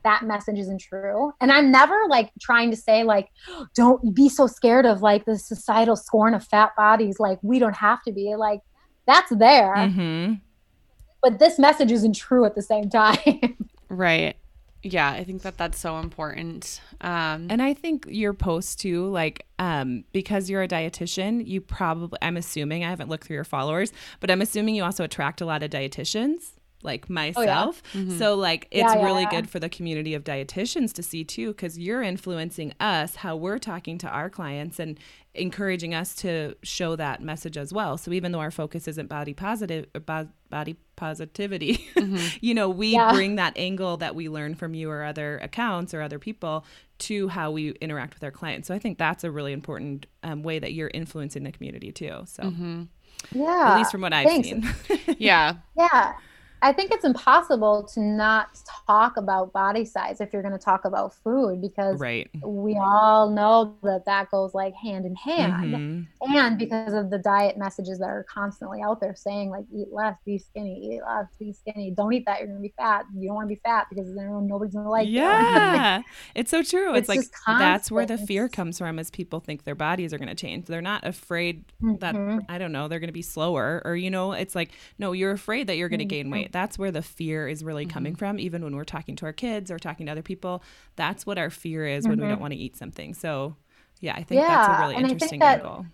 [0.04, 1.32] that message isn't true.
[1.42, 3.30] And I'm never like trying to say like,
[3.76, 7.20] don't be so scared of like the societal scorn of fat bodies.
[7.20, 8.60] Like we don't have to be like
[9.06, 9.76] that's there.
[9.76, 10.34] Mm-hmm.
[11.22, 13.58] But this message isn't true at the same time.
[13.90, 14.36] right.
[14.86, 16.82] Yeah, I think that that's so important.
[17.00, 22.20] Um, and I think your post too, like, um, because you're a dietitian, you probably,
[22.22, 25.46] I'm assuming, I haven't looked through your followers, but I'm assuming you also attract a
[25.46, 26.52] lot of dietitians
[26.84, 27.82] like myself.
[27.86, 28.06] Oh, yeah.
[28.06, 28.18] mm-hmm.
[28.18, 31.54] So like it's yeah, yeah, really good for the community of dietitians to see too
[31.54, 35.00] cuz you're influencing us how we're talking to our clients and
[35.36, 37.98] encouraging us to show that message as well.
[37.98, 42.38] So even though our focus isn't body positive body positivity, mm-hmm.
[42.42, 43.12] you know, we yeah.
[43.12, 46.66] bring that angle that we learn from you or other accounts or other people
[47.00, 48.68] to how we interact with our clients.
[48.68, 52.24] So I think that's a really important um, way that you're influencing the community too.
[52.26, 52.44] So.
[52.44, 52.84] Mm-hmm.
[53.32, 53.72] Yeah.
[53.72, 54.50] At least from what I've thanks.
[54.50, 54.68] seen.
[55.18, 55.56] Yeah.
[55.78, 56.14] Yeah.
[56.64, 60.86] I think it's impossible to not talk about body size if you're going to talk
[60.86, 62.30] about food because right.
[62.44, 65.74] we all know that that goes like hand in hand.
[65.74, 66.08] Mhm.
[66.22, 70.16] And because of the diet messages that are constantly out there saying like eat less,
[70.26, 73.06] be skinny, eat less, be skinny, don't eat that, you're going to be fat.
[73.14, 75.16] You don't want to be fat because then nobody's going to like you.
[75.20, 76.02] yeah,
[76.34, 76.96] it's so true.
[76.96, 79.00] It's, It's like that's where the fear comes from.
[79.00, 80.68] Is people think their bodies are going to change.
[80.68, 81.66] They're not afraid
[82.00, 82.46] that Mhm.
[82.48, 85.32] I don't know they're going to be slower, or you know, it's like no, you're
[85.32, 86.32] afraid that you're going to gain Mhm.
[86.32, 86.53] weight.
[86.54, 87.92] That's where the fear is really Mm-hmm.
[87.94, 88.40] coming from.
[88.40, 90.64] Even when we're talking to our kids or talking to other people,
[90.96, 92.30] that's what our fear is when we Mhm.
[92.30, 93.14] don't want to eat something.
[93.14, 93.58] So
[94.00, 95.86] yeah, I think that's a really and I think interesting that- angle.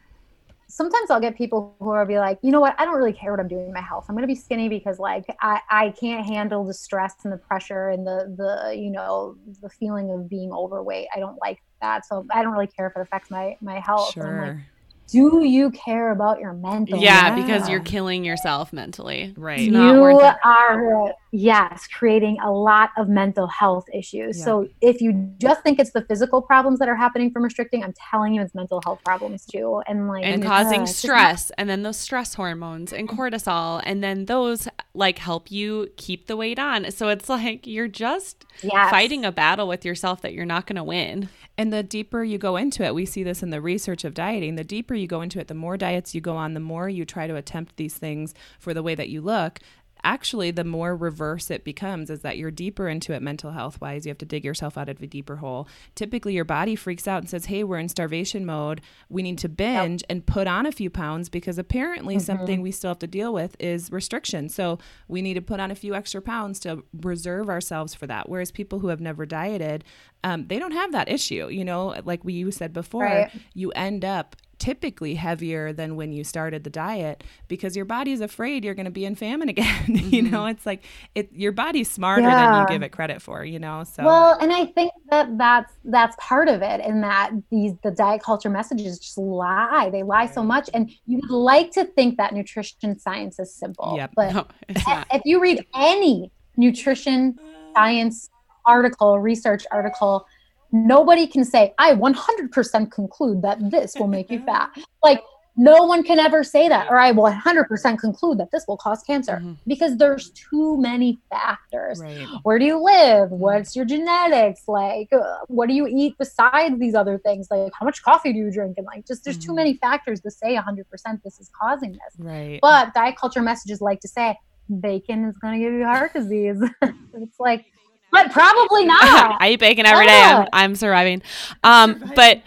[0.67, 3.31] sometimes I'll get people who will be like, you know what, I don't really care
[3.31, 4.05] what I'm doing in my health.
[4.07, 7.89] I'm gonna be skinny because like I, I can't handle the stress and the pressure
[7.89, 11.07] and the the you know the feeling of being overweight.
[11.15, 12.05] I don't like that.
[12.05, 14.15] So I don't really care if it affects my my health.
[14.17, 14.65] And I'm like, Sure.
[15.11, 16.99] Do you care about your mental?
[16.99, 17.45] Yeah, health?
[17.45, 19.33] because you're killing yourself mentally.
[19.37, 19.59] Right.
[19.59, 20.03] It's you
[20.43, 24.45] are yes creating a lot of mental health issues Yeah.
[24.45, 27.93] so if you just think it's the physical problems that are happening from restricting i'm
[28.09, 31.01] telling you it's mental health problems too and like and it's- causing uh, it's just
[31.03, 36.25] stress and then those stress hormones and cortisol and then those like help you keep
[36.25, 38.89] the weight on so it's like you're just yes.
[38.89, 42.37] fighting a battle with yourself that you're not going to win And the deeper you
[42.37, 44.55] go into it, we see this in the research of dieting.
[44.55, 47.05] The deeper you go into it, the more diets you go on, the more you
[47.05, 49.59] try to attempt these things for the way that you look.
[50.01, 54.05] Actually, the more reverse it becomes is that you're deeper into it mental health wise.
[54.05, 55.67] You have to dig yourself out of a deeper hole.
[55.93, 58.79] Typically, your body freaks out and says, Hey, we're in starvation mode.
[59.09, 62.91] We need to binge and put on a few pounds because apparently something we still
[62.91, 64.47] have to deal with is restriction.
[64.47, 68.29] So we need to put on a few extra pounds to reserve ourselves for that.
[68.29, 69.83] Whereas people who have never dieted,
[70.23, 71.49] um, they don't have that issue.
[71.49, 73.31] You know, like we you said before, Right.
[73.53, 78.63] you end up typically heavier than when you started the diet because your body's afraid
[78.63, 79.85] you're going to be in famine again.
[79.87, 80.49] you know, mm-hmm.
[80.49, 80.83] it's like
[81.15, 83.83] it your body's smarter than you give it credit for, you know.
[83.83, 87.91] So well and i think that that's that's part of it in that these the
[87.91, 92.17] diet culture messages just lie they lie so much and you would like to think
[92.17, 94.11] that nutrition science is simple Yep.
[94.15, 94.47] but no
[95.13, 97.73] if you read any nutrition uh.
[97.73, 98.29] science
[98.69, 100.25] article, research article,
[100.71, 104.69] nobody can say, I 100% conclude that this will make you fat.
[105.03, 105.21] Like,
[105.61, 109.01] no one can ever say that, or I will 100% conclude that this will cause
[109.03, 109.57] cancer Mhm.
[109.67, 111.99] because there's too many factors.
[111.99, 112.27] right.
[112.43, 113.29] Where do you live?
[113.31, 114.61] What's your genetics?
[114.69, 117.47] Like, uh, what do you eat besides these other things?
[117.51, 118.75] Like, how much coffee do you drink?
[118.77, 119.55] And like, just there's too Mhm.
[119.55, 122.15] many factors to say 100% this is causing this.
[122.17, 122.59] Right.
[122.61, 124.37] But diet culture messages like to say
[124.79, 126.61] bacon is going to give you heart disease.
[127.13, 127.65] it's like,
[128.11, 129.37] but probably not.
[129.41, 130.21] I eat bacon every day.
[130.21, 131.21] I'm, I'm surviving.
[131.63, 132.41] Um, but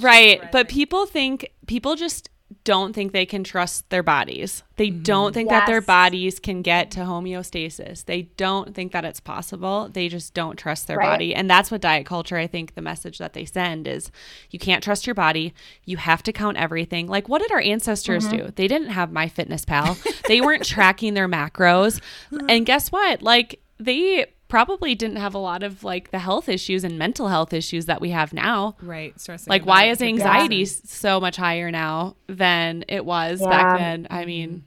[0.00, 2.28] right, but people think people just
[2.64, 4.62] don't think they can trust their bodies.
[4.76, 8.04] They don't think that their bodies can get to homeostasis.
[8.04, 9.88] They don't think that it's possible.
[9.90, 11.08] They just don't trust their Right.
[11.08, 11.34] body.
[11.34, 14.10] And that's what diet culture, I think the message that they send is
[14.50, 15.54] you can't trust your body.
[15.86, 17.06] You have to count everything.
[17.08, 18.46] Like what did our ancestors Mm-hmm.
[18.46, 18.52] do?
[18.54, 19.96] They didn't have my fitness pal.
[20.28, 22.00] they weren't tracking their macros.
[22.48, 23.22] And guess what?
[23.22, 27.54] Like they probably didn't have a lot of like the health issues and mental health
[27.54, 28.76] issues that we have now.
[28.82, 29.18] right.
[29.18, 30.82] Stressing Like, why is anxiety balance.
[30.84, 33.48] s- so much higher now than it was Yeah.
[33.48, 34.06] back then?
[34.10, 34.64] I mean,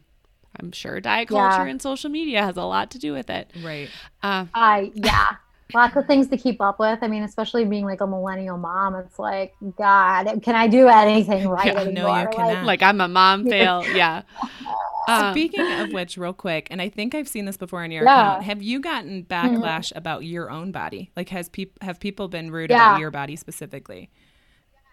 [0.59, 1.49] I'm sure diet Yeah.
[1.49, 3.51] culture and social media has a lot to do with it.
[3.63, 3.89] Right.
[4.23, 5.27] Uh, I, yeah.
[5.73, 6.99] Lots of things to keep up with.
[7.01, 11.47] I mean, especially being like a millennial mom, it's like, God, can I do anything
[11.49, 12.07] right Yeah, no, anymore?
[12.07, 12.61] you Like, cannot.
[12.61, 13.87] like I'm a mom fail.
[13.87, 14.23] Yeah.
[15.07, 18.05] Um, Speaking of which, real quick, and I think I've seen this before on your
[18.05, 18.05] Yeah.
[18.05, 18.43] account.
[18.43, 21.11] Have you gotten backlash about your own body?
[21.15, 22.71] Like, has people have people been rude Yeah.
[22.71, 24.09] about your body specifically?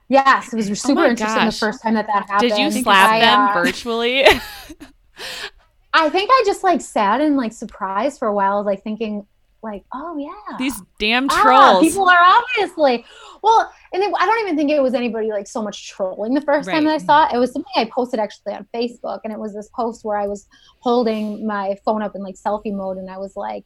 [0.09, 2.51] Yes, it was super my interesting the first time that that happened.
[2.51, 4.25] did you slap I, them uh, virtually?
[5.93, 9.27] I think I just like sat and like surprised for a while, like thinking,
[9.63, 11.85] like, oh yeah, These damn Ah, trolls.
[11.85, 13.05] people are obviously
[13.43, 16.41] well, and it, I don't even think it was anybody like so much trolling the
[16.41, 17.35] first time that I saw it.
[17.35, 20.27] It was something I posted actually on Facebook, and it was this post where I
[20.27, 20.47] was
[20.81, 23.65] holding my phone up in like selfie mode, and I was like,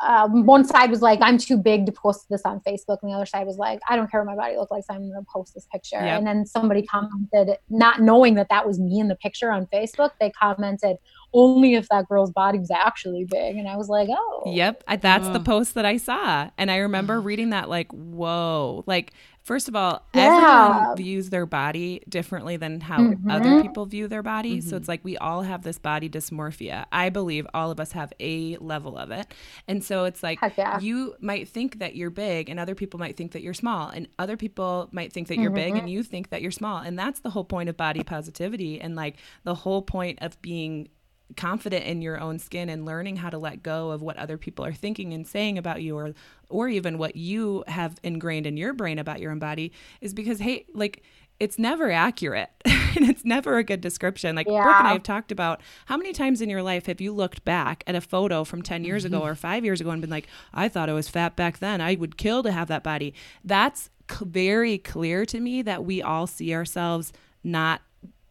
[0.00, 3.16] um, one side was like, I'm too big to post this on Facebook, and the
[3.16, 5.12] other side was like, I don't care what my body looks like, so I'm going
[5.14, 5.96] to post this picture.
[5.96, 6.18] Yep.
[6.18, 10.10] And then somebody commented, not knowing that that was me in the picture on Facebook,
[10.20, 10.98] they commented,
[11.36, 13.56] only if that girl's body was actually big.
[13.56, 14.42] And I was like, oh.
[14.46, 14.84] Yep.
[14.88, 16.48] I, that's the post that I saw.
[16.56, 18.82] And I remember reading that like, whoa.
[18.86, 20.22] Like, first of all, Yeah.
[20.22, 23.30] everyone views their body differently than how Mhm.
[23.30, 24.58] other people view their body.
[24.58, 24.68] Mm-hmm.
[24.68, 26.86] So it's like we all have this body dysmorphia.
[26.90, 29.32] I believe all of us have a level of it.
[29.68, 30.80] And so it's like yeah.
[30.80, 34.08] you might think that you're big and other people might think that you're small and
[34.18, 35.80] other people might think that you're big Mm-hmm.
[35.80, 36.78] and you think that you're small.
[36.78, 40.88] And that's the whole point of body positivity and like the whole point of being
[41.36, 44.64] confident in your own skin and learning how to let go of what other people
[44.64, 46.14] are thinking and saying about you or
[46.48, 50.38] or even what you have ingrained in your brain about your own body is because
[50.38, 51.02] hey like
[51.38, 52.50] it's never accurate.
[52.96, 54.34] And it's never a good description.
[54.34, 57.12] Like Brooke and I have talked about how many times in your life have you
[57.12, 59.28] looked back at a photo from 10 years ago mm-hmm.
[59.28, 61.82] or 5 years ago and been like I thought I was fat back then.
[61.82, 63.12] I would kill to have that body.
[63.44, 67.12] That's c- very clear to me that we all see ourselves
[67.44, 67.82] not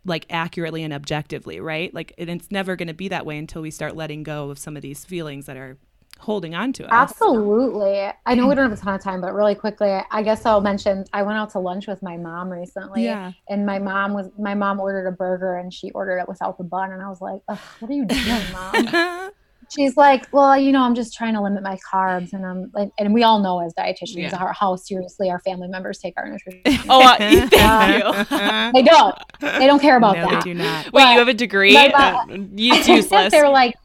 [0.06, 1.94] like accurately and objectively, right?
[1.94, 4.60] Like and it's never going to be that way until we start letting go of
[4.60, 5.78] some of these feelings that are
[6.20, 6.92] holding on to us.
[6.92, 8.08] Absolutely.
[8.26, 10.62] I know we don't have a ton of time, but really quickly, I guess I'll
[10.62, 13.04] mention I went out to lunch with my mom recently.
[13.04, 13.34] Yeah.
[13.50, 16.64] And my mom was my mom ordered a burger and she ordered it without the
[16.64, 16.92] bun.
[16.92, 19.32] And I was like, Ugh, what are you doing, mom?
[19.70, 22.90] She's like, Well, you know, I'm just trying to limit my carbs and I'm like
[23.00, 24.36] and we all know as dietitians Yeah.
[24.38, 26.62] how, how seriously our family members take our nutrition.
[26.90, 27.18] Oh, uh,
[27.50, 28.74] thank you.
[28.74, 29.16] they don't.
[29.40, 30.44] They don't care about no, that.
[30.44, 30.86] they do not.
[30.86, 31.74] Wait, But you have a degree?
[31.74, 33.32] my Uh, it's useless.
[33.32, 33.76] they were like,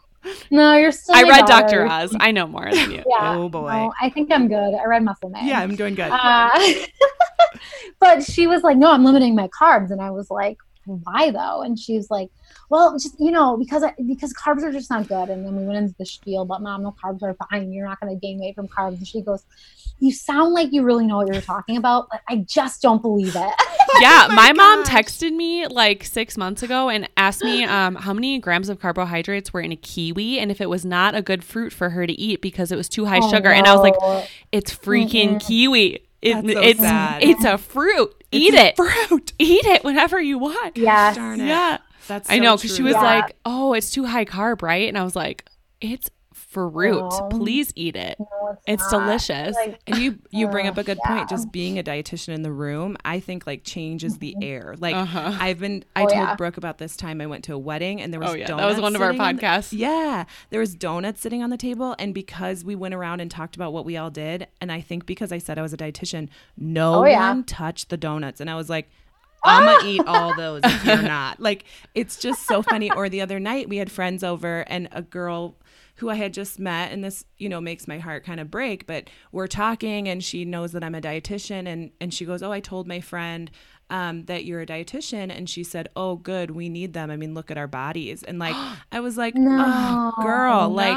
[0.50, 1.84] No, you're still I read daughter.
[1.84, 1.88] Dr.
[1.88, 2.16] Oz.
[2.20, 3.02] I know more than you.
[3.08, 3.36] Yeah.
[3.36, 3.68] Oh, boy.
[3.72, 4.74] no, I think I'm good.
[4.74, 5.46] I read Muscle Man.
[5.46, 6.10] Yeah, I'm doing good.
[6.10, 6.50] Uh,
[7.98, 11.62] but she was like, "No, I'm limiting my carbs," and I was like, "Why though?"
[11.62, 12.28] And she was like,
[12.70, 15.64] "Well, just you know, because I, because carbs are just not good." And then we
[15.64, 17.70] went into the spiel, but mom, no carbs are fine.
[17.72, 18.96] You're not going to gain weight from carbs.
[18.98, 19.44] And she goes,
[19.98, 23.36] "You sound like you really know what you're talking about, but I just don't believe
[23.36, 23.54] it."
[24.00, 28.12] yeah, Oh my, mom texted me like six months ago and asked me um, how
[28.14, 31.42] many grams of carbohydrates were in a kiwi and if it was not a good
[31.44, 33.50] fruit for her to eat because it was too high Oh, sugar.
[33.50, 35.46] And I was like, it's freaking Mm-mm.
[35.46, 36.04] kiwi.
[36.22, 37.22] It, so it's sad.
[37.22, 38.14] it's a fruit.
[38.30, 38.76] Eat a it.
[38.76, 39.32] Fruit.
[39.38, 40.76] Eat it whenever you want.
[40.76, 41.16] yes.
[41.16, 41.46] Darn it.
[41.48, 41.78] Yeah.
[42.08, 43.02] That's I know because she was Yeah.
[43.02, 45.48] like, "Oh, it's too high carb, right?" And I was like,
[45.80, 46.98] "It's fruit.
[46.98, 47.28] No.
[47.30, 48.16] Please eat it.
[48.18, 49.00] No, It's not.
[49.06, 51.16] delicious." Like, And you you bring up a good Yeah.
[51.18, 51.28] point.
[51.28, 54.74] Just being a dietitian in the room, I think like changes the air.
[54.78, 55.36] Like Uh-huh.
[55.38, 56.34] I've been I Oh, told yeah.
[56.34, 58.50] Brooke about this time I went to a wedding and there was donuts.
[58.50, 58.60] Oh, yeah.
[58.60, 59.72] That was one of our sitting on the- podcasts.
[59.72, 63.54] yeah, there was donuts sitting on the table, and because we went around and talked
[63.54, 66.28] about what we all did, and I think because I said I was a dietitian,
[66.56, 67.28] no Oh, yeah.
[67.28, 68.88] one touched the donuts, and I was like.
[69.44, 71.40] I'm gonna eat all those if you're not.
[71.40, 72.90] Like, it's just so funny.
[72.90, 75.56] Or the other night, we had friends over, and a girl
[75.96, 78.86] who I had just met, and this, you know, makes my heart kind of break.
[78.86, 82.52] But we're talking, and she knows that I'm a dietitian, and and she goes, "Oh,
[82.52, 83.50] I told my friend
[83.90, 87.10] um, that you're a dietitian," and she said, "Oh, good, we need them.
[87.10, 88.56] I mean, look at our bodies." And like,
[88.92, 90.12] I was like, No.
[90.16, 90.96] "Oh, girl, like."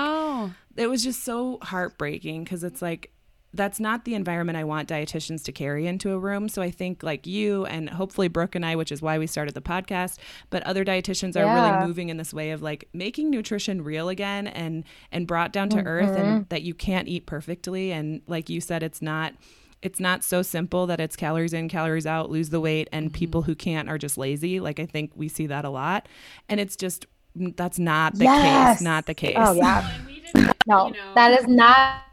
[0.75, 3.11] It was just so heartbreaking because it's like
[3.53, 6.49] that's not the environment I want dietitians to carry into a room.
[6.49, 9.53] So I think like you and hopefully Brooke and I, which is why we started
[9.53, 10.17] the podcast,
[10.49, 11.75] but other dietitians are Yeah.
[11.75, 15.69] really moving in this way of like making nutrition real again and and brought down
[15.69, 16.43] to earth and mm-hmm.
[16.49, 19.33] that you can't eat perfectly and like you said it's not
[19.83, 23.15] it's not so simple that it's calories in, calories out, lose the weight and mm-hmm.
[23.15, 24.61] people who can't are just lazy.
[24.61, 26.07] Like I think we see that a lot.
[26.47, 28.77] And it's just that's not the Yes.
[28.77, 29.35] case, not the oh, case.
[29.37, 29.91] Oh yeah.
[30.65, 32.03] No, that is not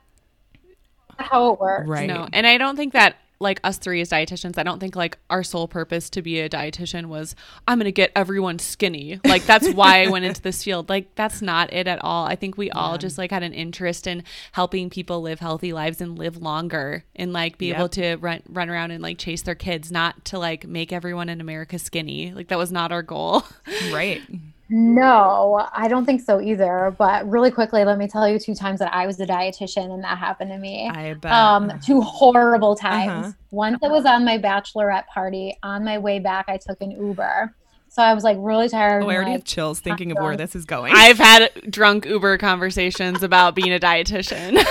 [1.21, 1.89] how it works.
[1.89, 2.09] Right.
[2.09, 5.17] No, and I don't think that like us three as dietitians, I don't think like
[5.31, 7.35] our sole purpose to be a dietitian was
[7.67, 9.19] I'm gonna get everyone skinny.
[9.25, 10.91] Like that's why I went into this field.
[10.91, 12.27] Like that's not it at all.
[12.27, 16.03] I think we all just like had an interest in helping people live healthy lives
[16.03, 17.77] and live longer and like be Yep.
[17.79, 21.31] able to run run around and like chase their kids, not to like make everyone
[21.31, 22.33] in America skinny.
[22.35, 23.45] Like that was not our goal.
[23.91, 24.21] Right.
[24.73, 26.95] No, I don't think so either.
[26.97, 30.03] But really quickly, let me tell you two times that I was a dietitian and
[30.05, 30.89] that happened to me.
[30.89, 31.33] I bet.
[31.33, 33.27] Um, two horrible times.
[33.27, 33.33] Uh-huh.
[33.51, 35.57] Once it was on my bachelorette party.
[35.65, 37.53] On my way back, I took an Uber.
[37.89, 39.03] So I was like really tired.
[39.03, 40.93] oh, I and, already have chills thinking of where this is going.
[40.95, 44.65] I've had drunk Uber conversations about being a dietitian.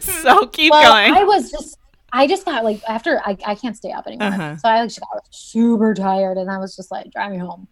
[0.00, 1.14] so keep well, going.
[1.14, 1.78] I was just,
[2.12, 4.56] I just got like after I, I can't stay up anymore, Uh-huh.
[4.58, 7.66] so I just got super tired, and I was just like, drive me home.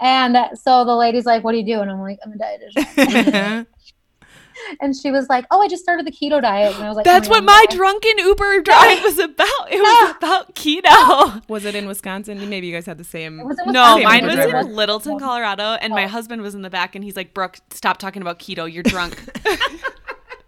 [0.00, 3.66] And so the lady's like, "What do you do?" And I'm like, "I'm a dietitian."
[4.80, 7.04] and she was like, "Oh, I just started the keto diet." And I was like,
[7.04, 9.48] That's "Oh, what my God." drunken Uber drive was about.
[9.70, 10.16] It was Yeah.
[10.16, 11.48] about keto.
[11.48, 12.48] was it in Wisconsin?
[12.48, 13.40] Maybe you guys had the same.
[13.40, 16.08] It was in No, mine was in Littleton, Colorado, and my Oh.
[16.08, 18.72] husband was in the back, and he's like, "Brooke, stop talking about keto.
[18.72, 19.22] You're drunk."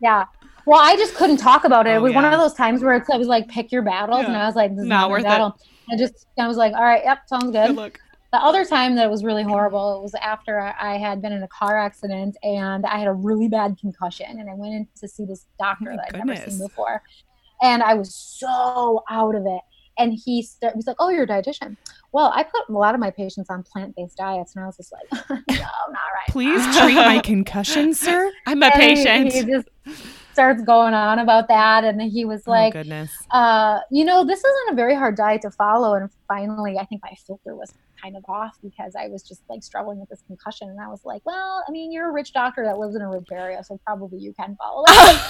[0.02, 0.24] Yeah.
[0.64, 1.90] Well, I just couldn't talk about it.
[1.90, 4.24] Oh, it was one of those times where it's, I was like, pick your battles.
[4.24, 5.24] And I was like, this is Not not, my worth it.
[5.24, 5.58] battle.
[5.92, 7.76] I just, I was like, all right, yep, sounds good.
[7.76, 7.98] Look,
[8.33, 11.43] the other time that it was really horrible it was after I had been in
[11.43, 15.09] a car accident and I had a really bad concussion and I went in to
[15.09, 17.03] see this doctor Oh that I'd never seen before.
[17.62, 19.61] And I was so out of it.
[19.99, 21.76] And he st- he's like, "Oh, you're a dietitian."
[22.12, 24.93] Well, I put a lot of my patients on plant-based diets, and I was just
[24.93, 28.31] like, "No, not right." Please treat my concussion, sir.
[28.47, 29.33] I'm a And he- patient.
[29.33, 29.68] He just
[30.33, 33.11] starts going on about that, and he was oh like, goodness.
[33.31, 35.93] uh, you know, this isn't a very hard diet to follow.
[35.95, 39.62] And finally, I think my filter was kind of off because I was just like
[39.62, 40.68] struggling with this concussion.
[40.68, 43.09] And I was like, well, I mean, you're a rich doctor that lives in a
[43.09, 45.20] rich area, so probably you can follow it.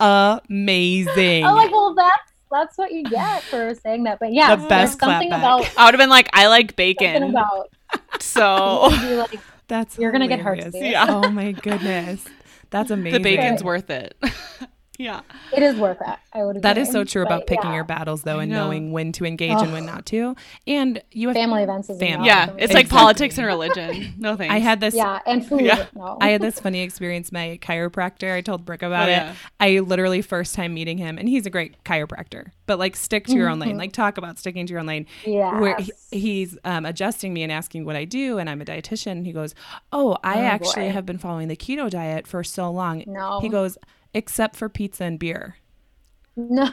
[0.48, 1.44] Amazing.
[1.44, 4.18] I'm like, well, that's that's what you get for saying that.
[4.20, 5.38] But yeah, The best something clapback.
[5.38, 7.22] about I would have been like, I like bacon.
[7.22, 7.70] about
[8.20, 10.92] So you'd be like, That's You're gonna get hurt hilarious.
[10.92, 11.06] Yeah.
[11.08, 12.24] Oh my goodness.
[12.70, 13.22] That's amazing.
[13.22, 14.14] the bacon's worth it.
[14.98, 15.20] Yeah.
[15.54, 16.16] it is worth it.
[16.34, 16.62] I would.
[16.62, 17.00] That is agree.
[17.00, 18.64] so true But about picking yeah, your battles though and know.
[18.64, 20.34] knowing when to engage and when not to.
[20.66, 22.46] And you have family events is Fam- a no Yeah.
[22.46, 22.62] for me.
[22.62, 24.14] It's like politics and religion.
[24.18, 24.54] No thanks.
[24.54, 25.62] I had this yeah, and food.
[25.62, 25.86] Yeah.
[25.94, 26.16] No.
[26.20, 27.32] I had this funny experience.
[27.32, 29.30] My chiropractor, I told Brooke about Oh, yeah.
[29.32, 29.36] it.
[29.60, 32.50] I literally first time meeting him, and he's a great chiropractor.
[32.66, 33.68] But like, stick to your own Mm-hmm.
[33.68, 33.78] lane.
[33.78, 35.06] Like, talk about sticking to your own lane.
[35.26, 35.60] Yes.
[35.60, 39.12] Where he, he's um, adjusting me and asking what I do, and I'm a dietitian.
[39.12, 39.54] And he goes,
[39.92, 40.92] "Oh, I Oh, actually boy.
[40.92, 43.40] have been following the keto diet for so long." No.
[43.40, 43.76] He goes,
[44.14, 45.56] "Except for pizza and beer."
[46.36, 46.68] No.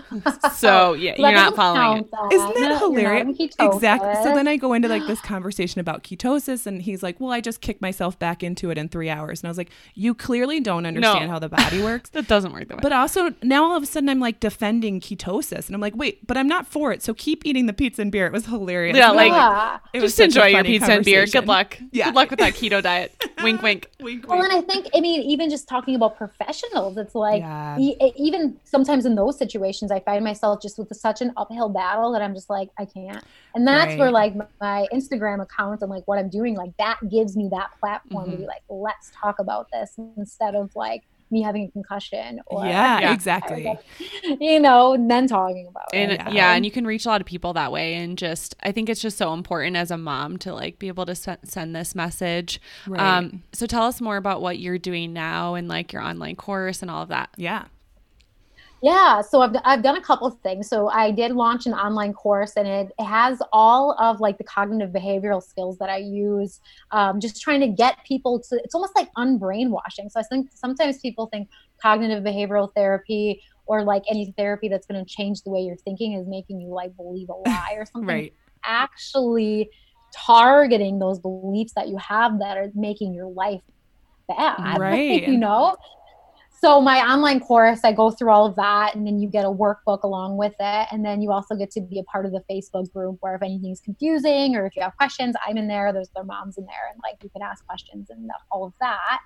[0.54, 2.12] So yeah, you're not following it.
[2.12, 3.38] count, Isn't that No, hilarious?
[3.60, 4.14] Exactly.
[4.24, 7.42] So then I go into like this conversation about ketosis, and he's like, "Well, I
[7.42, 10.60] just kicked myself back into it in three hours." And I was like, "You clearly
[10.60, 12.82] don't understand how the body works." That doesn't work that way.
[12.82, 16.26] But also now all of a sudden I'm like defending ketosis, and I'm like, "Wait,
[16.26, 18.26] but I'm not for it." So keep eating the pizza and beer.
[18.28, 18.98] It was hilarious.
[18.98, 19.80] Yeah, like- yeah.
[19.94, 21.26] it was Just enjoy your pizza and beer.
[21.26, 21.78] Good luck.
[21.92, 22.06] Yeah.
[22.06, 23.14] Good luck with that keto diet.
[23.44, 23.90] wink, wink.
[24.00, 24.52] Wink, Well, wink.
[24.54, 27.78] and I think, I mean, even just talking about professionals, it's like, Yeah.
[27.78, 29.49] e- even sometimes in those situations,
[29.92, 33.24] I find myself just with such an uphill battle that I'm just like, I can't.
[33.56, 37.36] And that's where, like, my Instagram account and like what I'm doing, like, that gives
[37.36, 38.42] me that platform to Mm-hmm.
[38.42, 43.00] be like, let's talk about this instead of like me having a concussion or, yeah,
[43.02, 43.14] Yeah.
[43.14, 43.78] exactly.
[44.42, 46.20] you know, and then talking about And it.
[46.22, 46.30] yeah.
[46.32, 46.54] Yeah.
[46.56, 47.94] and you can reach a lot of people that way.
[47.96, 51.06] And just, I think it's just so important as a mom to like be able
[51.06, 52.60] to sen- send this message.
[52.88, 53.00] Right.
[53.00, 56.82] Um, so tell us more about what you're doing now and like your online course
[56.82, 57.30] and all of that.
[57.38, 57.66] Yeah.
[58.82, 60.70] Yeah, so I've, I've done a couple of things.
[60.70, 64.44] So I did launch an online course, and it, it has all of like the
[64.46, 66.62] cognitive behavioral skills that I use.
[66.92, 68.62] Um, just trying to get people to.
[68.64, 70.10] It's almost like unbrainwashing.
[70.10, 71.50] So I think sometimes people think
[71.82, 76.14] cognitive behavioral therapy or like any therapy that's going to change the way you're thinking
[76.14, 78.08] is making you like believe a lie or something.
[78.08, 78.34] Right.
[78.64, 79.70] Actually,
[80.16, 83.62] targeting those beliefs that you have that are making your life
[84.28, 84.80] bad.
[84.80, 85.28] Right.
[85.28, 85.76] you know
[86.60, 89.50] so my online course i go through all of that and then you get a
[89.50, 92.42] workbook along with it and then you also get to be a part of the
[92.50, 96.10] facebook group where if anything's confusing or if you have questions i'm in there there's
[96.16, 99.20] their moms in there and like you can ask questions and all of that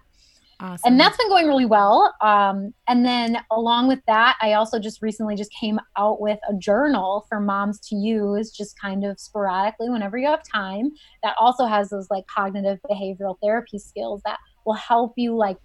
[0.59, 0.79] Awesome.
[0.85, 5.01] and that's been going really well um, and then along with that i also just
[5.01, 9.89] recently just came out with a journal for moms to use just kind of sporadically
[9.89, 10.91] whenever you have time
[11.23, 15.57] that also has those like cognitive behavioral therapy skills that will help you like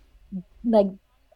[0.64, 0.86] like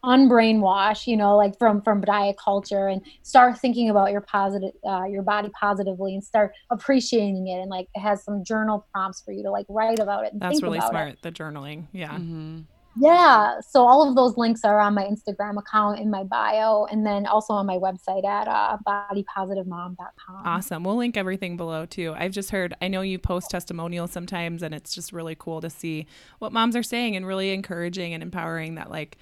[0.03, 5.05] unbrainwash you know like from from diet culture and start thinking about your positive uh,
[5.05, 9.31] your body positively and start appreciating it and like it has some journal prompts for
[9.31, 11.07] you to like write about it and that's think really about smart.
[11.09, 11.87] it The journaling.
[11.93, 12.09] Yeah.
[12.11, 12.59] Mm-hmm.
[12.99, 17.05] yeah so all of those links are on my instagram account in my bio and
[17.05, 20.83] then also on my website at uh, bodypositivemom.com Awesome.
[20.83, 22.13] We'll link everything below too.
[22.17, 25.69] I've just heard, I know you post testimonials sometimes, and it's just really cool to
[25.69, 26.05] see
[26.39, 29.17] what moms are saying and really encouraging and empowering that, like,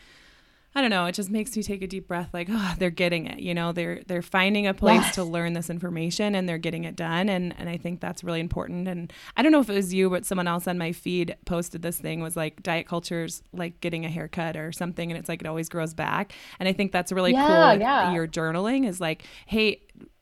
[0.74, 3.26] I don't know, it just makes me take a deep breath like, oh, they're getting
[3.28, 3.40] it.
[3.40, 5.16] You know, they're they're finding a place Yes.
[5.16, 7.28] to learn this information and they're getting it done.
[7.28, 8.88] And and I think that's really important.
[8.88, 11.82] And I don't know if it was you, but someone else on my feed posted
[11.82, 15.42] this thing was like diet culture's like getting a haircut or something and it's like
[15.42, 16.34] it always grows back.
[16.60, 17.82] And I think that's really Yeah, cool.
[17.82, 18.14] yeah.
[18.14, 19.82] Your journaling is like, hey,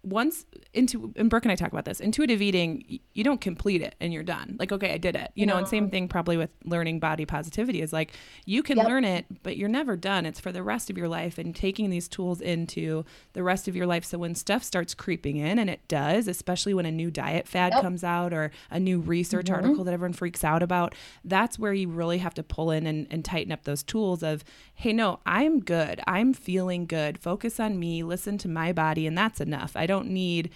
[0.10, 3.96] once into and Brooke and I talk about this intuitive eating you don't complete it
[4.00, 4.56] and you're done.
[4.60, 5.32] Like okay I did it.
[5.36, 8.14] You know and same thing probably with learning body positivity is like
[8.46, 8.88] you can Yep.
[8.88, 10.26] learn it but you're never done.
[10.26, 13.04] It's for the rest of your life and taking these tools into
[13.34, 14.06] the rest of your life.
[14.06, 17.74] So when stuff starts creeping in and it does especially when a new diet fad
[17.74, 17.82] Yep.
[17.82, 19.56] comes out or a new research Mm-hmm.
[19.56, 23.08] article that everyone freaks out about that's where you really have to pull in and,
[23.12, 24.44] and tighten up those tools of
[24.76, 26.00] hey no i'm good.
[26.08, 27.18] I'm feeling good.
[27.20, 28.02] Focus on me.
[28.04, 29.06] Listen to my body.
[29.08, 29.74] And that's enough.
[29.76, 30.50] I don't need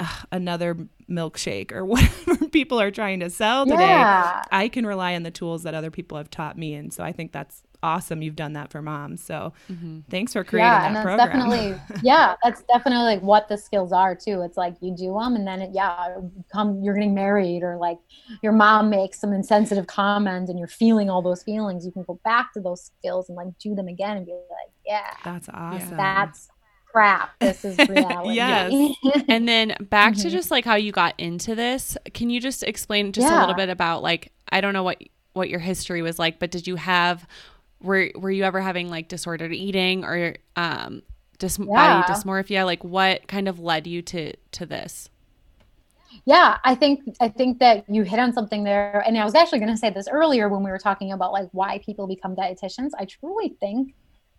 [0.00, 0.76] uh, another
[1.10, 4.42] milkshake or whatever people are trying to sell today Yeah.
[4.52, 7.12] i can rely on the tools that other people have taught me and so i
[7.12, 9.22] think that's awesome you've done that for moms.
[9.22, 10.00] So Mm-hmm.
[10.10, 11.48] thanks for creating yeah, that and that's program.
[11.48, 14.42] definitely yeah, that's definitely like what the skills are too.
[14.42, 16.16] It's like you do them, and then it, yeah,
[16.52, 17.98] come you're getting married, or like
[18.42, 21.86] your mom makes some insensitive comment, and you're feeling all those feelings.
[21.86, 24.72] You can go back to those skills and like do them again, and be like,
[24.84, 25.96] yeah, That's awesome.
[25.96, 26.48] that's
[26.92, 27.30] crap.
[27.40, 28.34] This is reality.
[28.34, 28.94] Yes.
[29.28, 30.30] And then back to Mhm.
[30.30, 31.96] just like how you got into this.
[32.14, 35.02] Can you just explain just a little bit about like I don't know what
[35.34, 37.26] what your history was like, but did you have
[37.80, 41.02] were were you ever having like disordered eating or um
[41.38, 42.00] dys- Yeah.
[42.02, 42.64] body dysmorphia?
[42.64, 45.08] Like what kind of led you to to this?
[46.24, 49.58] yeah i think i think that you hit on something there and i was actually
[49.58, 52.90] going to say this earlier when we were talking about like why people become dietitians
[52.98, 53.94] i truly think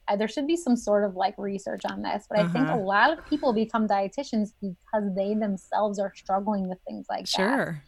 [0.10, 2.72] uh, there should be some sort of like research on this but i think a
[2.74, 2.78] Uh-huh.
[2.82, 7.82] lot of people become dietitians because they themselves are struggling with things like that Sure.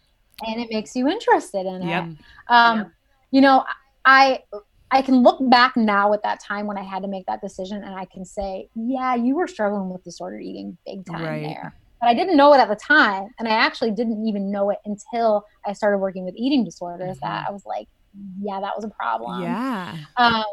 [0.45, 2.03] and it makes you interested in Yep.
[2.05, 2.17] it
[2.49, 2.91] um
[3.31, 3.63] you know
[4.05, 4.39] i
[4.91, 7.83] i can look back now at that time when i had to make that decision
[7.83, 11.43] and i can say yeah you were struggling with disordered eating big time Right.
[11.43, 14.69] there but i didn't know it at the time and i actually didn't even know
[14.69, 17.87] it until i started working with eating disorders that i was like
[18.41, 19.95] yeah that was a problem Yeah.
[20.17, 20.43] um,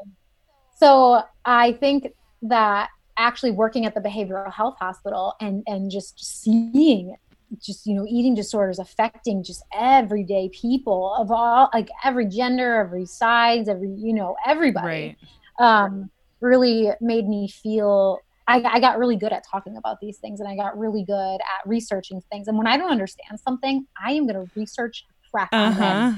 [0.79, 2.09] so I think
[2.43, 7.17] that actually working at the behavioral health hospital and and just seeing
[7.61, 13.07] just you know eating disorders affecting just everyday people of all like every gender, every
[13.07, 15.17] size, every you know everybody Right.
[15.59, 16.11] um,
[16.41, 20.49] really made me feel I, I got really good at talking about these things and
[20.49, 22.49] I got really good at researching things.
[22.49, 26.13] And when I don't understand something, I am going to research crap Uh-huh.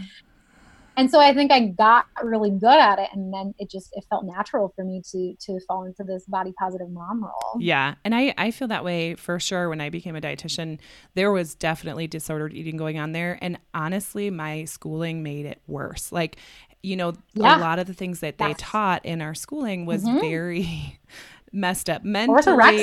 [1.00, 4.04] And so I think I got really good at it, and then it just it
[4.10, 7.56] felt natural for me to to fall into this body positive mom role.
[7.58, 7.94] Yeah.
[8.04, 10.78] And I, I feel that way for sure when I became a dietitian.
[11.14, 13.38] There was definitely disordered eating going on there.
[13.40, 16.12] And honestly, my schooling made it worse.
[16.12, 16.36] Like,
[16.82, 17.58] you know, Yeah.
[17.58, 18.56] a lot of the things that they Yes.
[18.58, 20.20] taught in our schooling was Mhm.
[20.20, 20.98] very
[21.52, 22.36] messed up mentally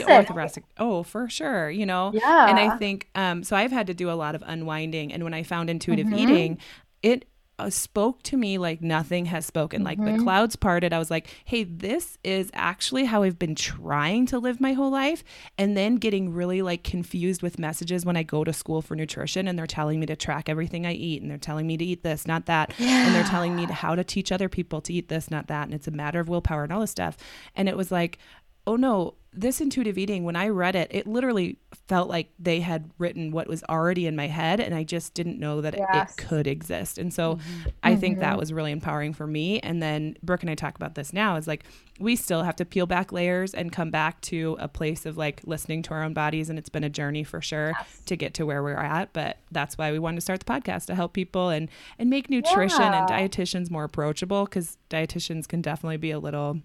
[0.04, 0.26] Orthorexic.
[0.26, 0.64] orthorexic.
[0.78, 1.70] Oh, for sure.
[1.70, 3.56] You know, Yeah, and I think um, so.
[3.56, 6.18] I've had to do a lot of unwinding, and when I found intuitive Mhm.
[6.20, 6.58] eating,
[7.02, 7.26] it
[7.60, 9.84] uh, spoke to me like nothing has spoken.
[9.84, 10.24] Like the Mhm.
[10.24, 10.94] clouds parted.
[10.94, 14.92] I was like, "Hey, this is actually how I've been trying to live my whole
[14.92, 15.24] life."
[15.58, 19.48] And then getting really like confused with messages when I go to school for nutrition,
[19.48, 22.04] and they're telling me to track everything I eat, and they're telling me to eat
[22.04, 25.10] this, not that, and they're telling me to how to teach other people to eat
[25.10, 27.18] this, not that, and it's a matter of willpower and all this stuff.
[27.56, 28.20] And it was like,
[28.68, 32.90] oh no, this intuitive eating, when I read it, it literally felt like they had
[32.98, 36.14] written what was already in my head, and I just didn't know that it- Yes.
[36.14, 36.98] it could exist.
[36.98, 37.70] And so mm-hmm.
[37.84, 38.40] I think that mm-hmm.
[38.40, 39.60] was really empowering for me.
[39.60, 41.66] And then Brooke and I talk about this now is like,
[42.00, 45.42] we still have to peel back layers and come back to a place of like
[45.46, 46.50] listening to our own bodies.
[46.50, 47.74] And it's been a journey for sure
[48.08, 49.14] to get to where we're at.
[49.14, 52.30] But that's why we wanted to start the podcast to help people and, and make
[52.30, 56.60] nutrition and dietitians more approachable because dietitians can definitely be a little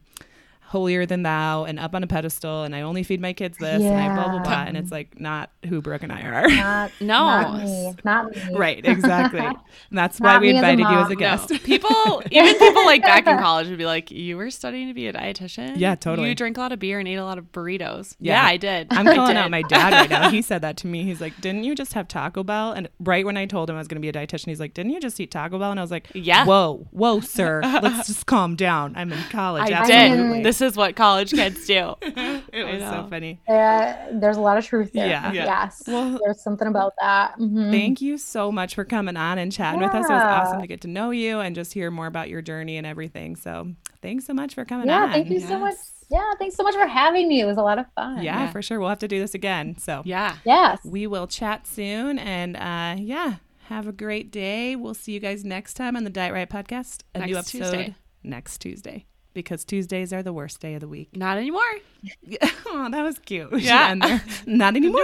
[0.72, 3.82] holier than thou and up on a pedestal and I only feed my kids this
[3.82, 6.48] and I blah blah blah and it's like not who Brooke and I are.
[6.48, 7.24] not, No.
[7.26, 8.56] not me, not me.
[8.56, 9.40] right, exactly.
[9.90, 11.50] And that's why we me as invited you as a guest.
[11.50, 11.58] No.
[11.64, 15.06] People, even people like back in college would be like, "You were studying to be
[15.06, 15.74] a dietitian?
[15.76, 16.28] Yeah, totally.
[16.30, 18.14] You drink a lot of beer and ate a lot of burritos?
[18.18, 18.34] Yeah.
[18.42, 18.88] Yeah, I did.
[18.90, 19.36] I'm calling did.
[19.38, 20.30] out my dad right now.
[20.30, 21.04] He said that to me.
[21.04, 23.78] He's like, "Didn't you just have Taco Bell?" And right when I told him I
[23.78, 25.80] was going to be a dietitian, he's like, "Didn't you just eat Taco Bell?" And
[25.80, 26.44] I was like, Yeah.
[26.46, 28.94] whoa, whoa, sir, let's just calm down.
[28.96, 30.36] I'm in college." I Absolutely.
[30.38, 30.46] did.
[30.46, 31.94] This is what college kids do.
[32.02, 33.40] it was so funny.
[33.46, 35.08] There, there's a lot of truth there.
[35.08, 35.32] Yeah.
[35.32, 35.44] Yeah.
[35.44, 35.82] Yes.
[35.86, 37.38] Well- there's something about that.
[37.38, 37.70] Mhm.
[37.70, 40.06] Thank you so much for coming on and chatting with us.
[40.08, 42.76] It was awesome to get to know you and just hear more about your journey
[42.78, 43.36] and everything.
[43.36, 45.08] So, thanks so much for coming Yeah, on.
[45.08, 45.74] Yeah, thank you so much.
[46.10, 47.40] Yeah, thanks so much for having me.
[47.40, 48.16] It was a lot of fun.
[48.22, 48.50] Yeah, Yeah.
[48.50, 48.78] for sure.
[48.78, 49.76] We'll have to do this again.
[49.78, 50.36] So, Yeah.
[50.44, 50.78] Yes.
[50.84, 52.18] we will chat soon.
[52.18, 53.36] And uh, yeah,
[53.68, 54.76] have a great day.
[54.76, 57.00] We'll see you guys next time on the Diet Riot podcast.
[57.14, 57.94] A new Next episode Tuesday.
[58.22, 61.16] next Tuesday because Tuesdays are the worst day of the week.
[61.16, 61.60] Not anymore.
[62.66, 63.50] oh, that was cute.
[63.50, 63.94] We Yeah.
[64.46, 65.02] Not anymore.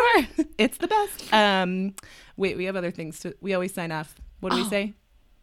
[0.59, 1.33] it's the best.
[1.33, 1.95] Um,
[2.37, 3.35] wait, we have other things to.
[3.41, 4.15] We always sign off.
[4.41, 4.69] What do we Oh.
[4.69, 4.95] say?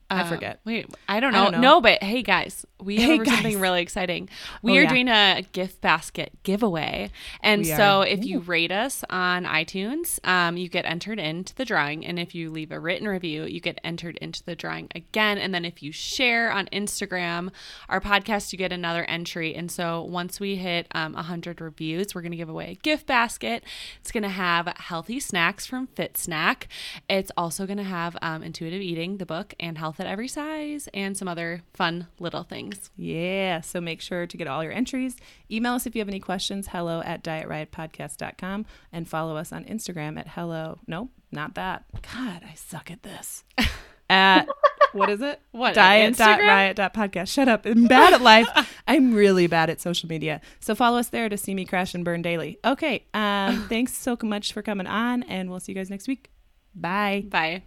[0.10, 0.60] I Uh, forget.
[0.66, 1.44] Wait, I don't I know.
[1.52, 1.68] don't know.
[1.76, 4.30] No, but hey guys, we Hey, have something really exciting.
[4.62, 4.90] We Oh, are yeah.
[4.90, 7.10] doing a gift basket giveaway,
[7.42, 8.06] and We so are.
[8.06, 12.36] if you rate us on iTunes, um, you get entered into the drawing, and if
[12.36, 15.40] you leave a written review, you get entered into the drawing again.
[15.40, 17.50] And then if you share on Instagram
[17.90, 19.56] our podcast, you get another entry.
[19.56, 23.08] And so once we hit um, 100 reviews, we're going to give away a gift
[23.08, 23.64] basket.
[24.02, 26.68] It's going to have healthy snacks from Fit Snack.
[27.10, 30.88] It's also going to have um, Intuitive Eating, the book, and Health at Every Size,
[30.94, 32.90] and some other fun little things.
[32.96, 33.62] Yeah.
[33.62, 35.16] So make sure to get all your entries.
[35.50, 36.68] Email us if you have any questions.
[36.68, 40.80] Hello at dietriotpodcast.com and follow us on Instagram at hello.
[40.88, 41.86] Nope, not that.
[42.14, 43.44] God, I suck at this.
[44.10, 44.48] at
[44.94, 45.42] what is it?
[45.52, 47.28] What, Diet dot riot dot podcast.
[47.28, 47.66] Shut up.
[47.66, 48.48] I'm bad at life.
[48.88, 50.42] I'm really bad at social media.
[50.60, 52.60] So follow us there to see me crash and burn daily.
[52.64, 53.06] Okay.
[53.14, 56.32] Um, thanks so much for coming on, and we'll see you guys next week.
[56.74, 57.26] Bye.
[57.28, 57.64] Bye.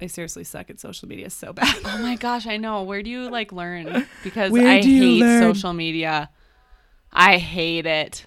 [0.00, 1.76] I seriously suck at social media so bad.
[1.84, 2.82] Oh my gosh, I know.
[2.82, 4.06] Where do you like learn?
[4.24, 5.54] Because Where I hate learn?
[5.54, 6.28] social media.
[7.12, 8.26] I hate it.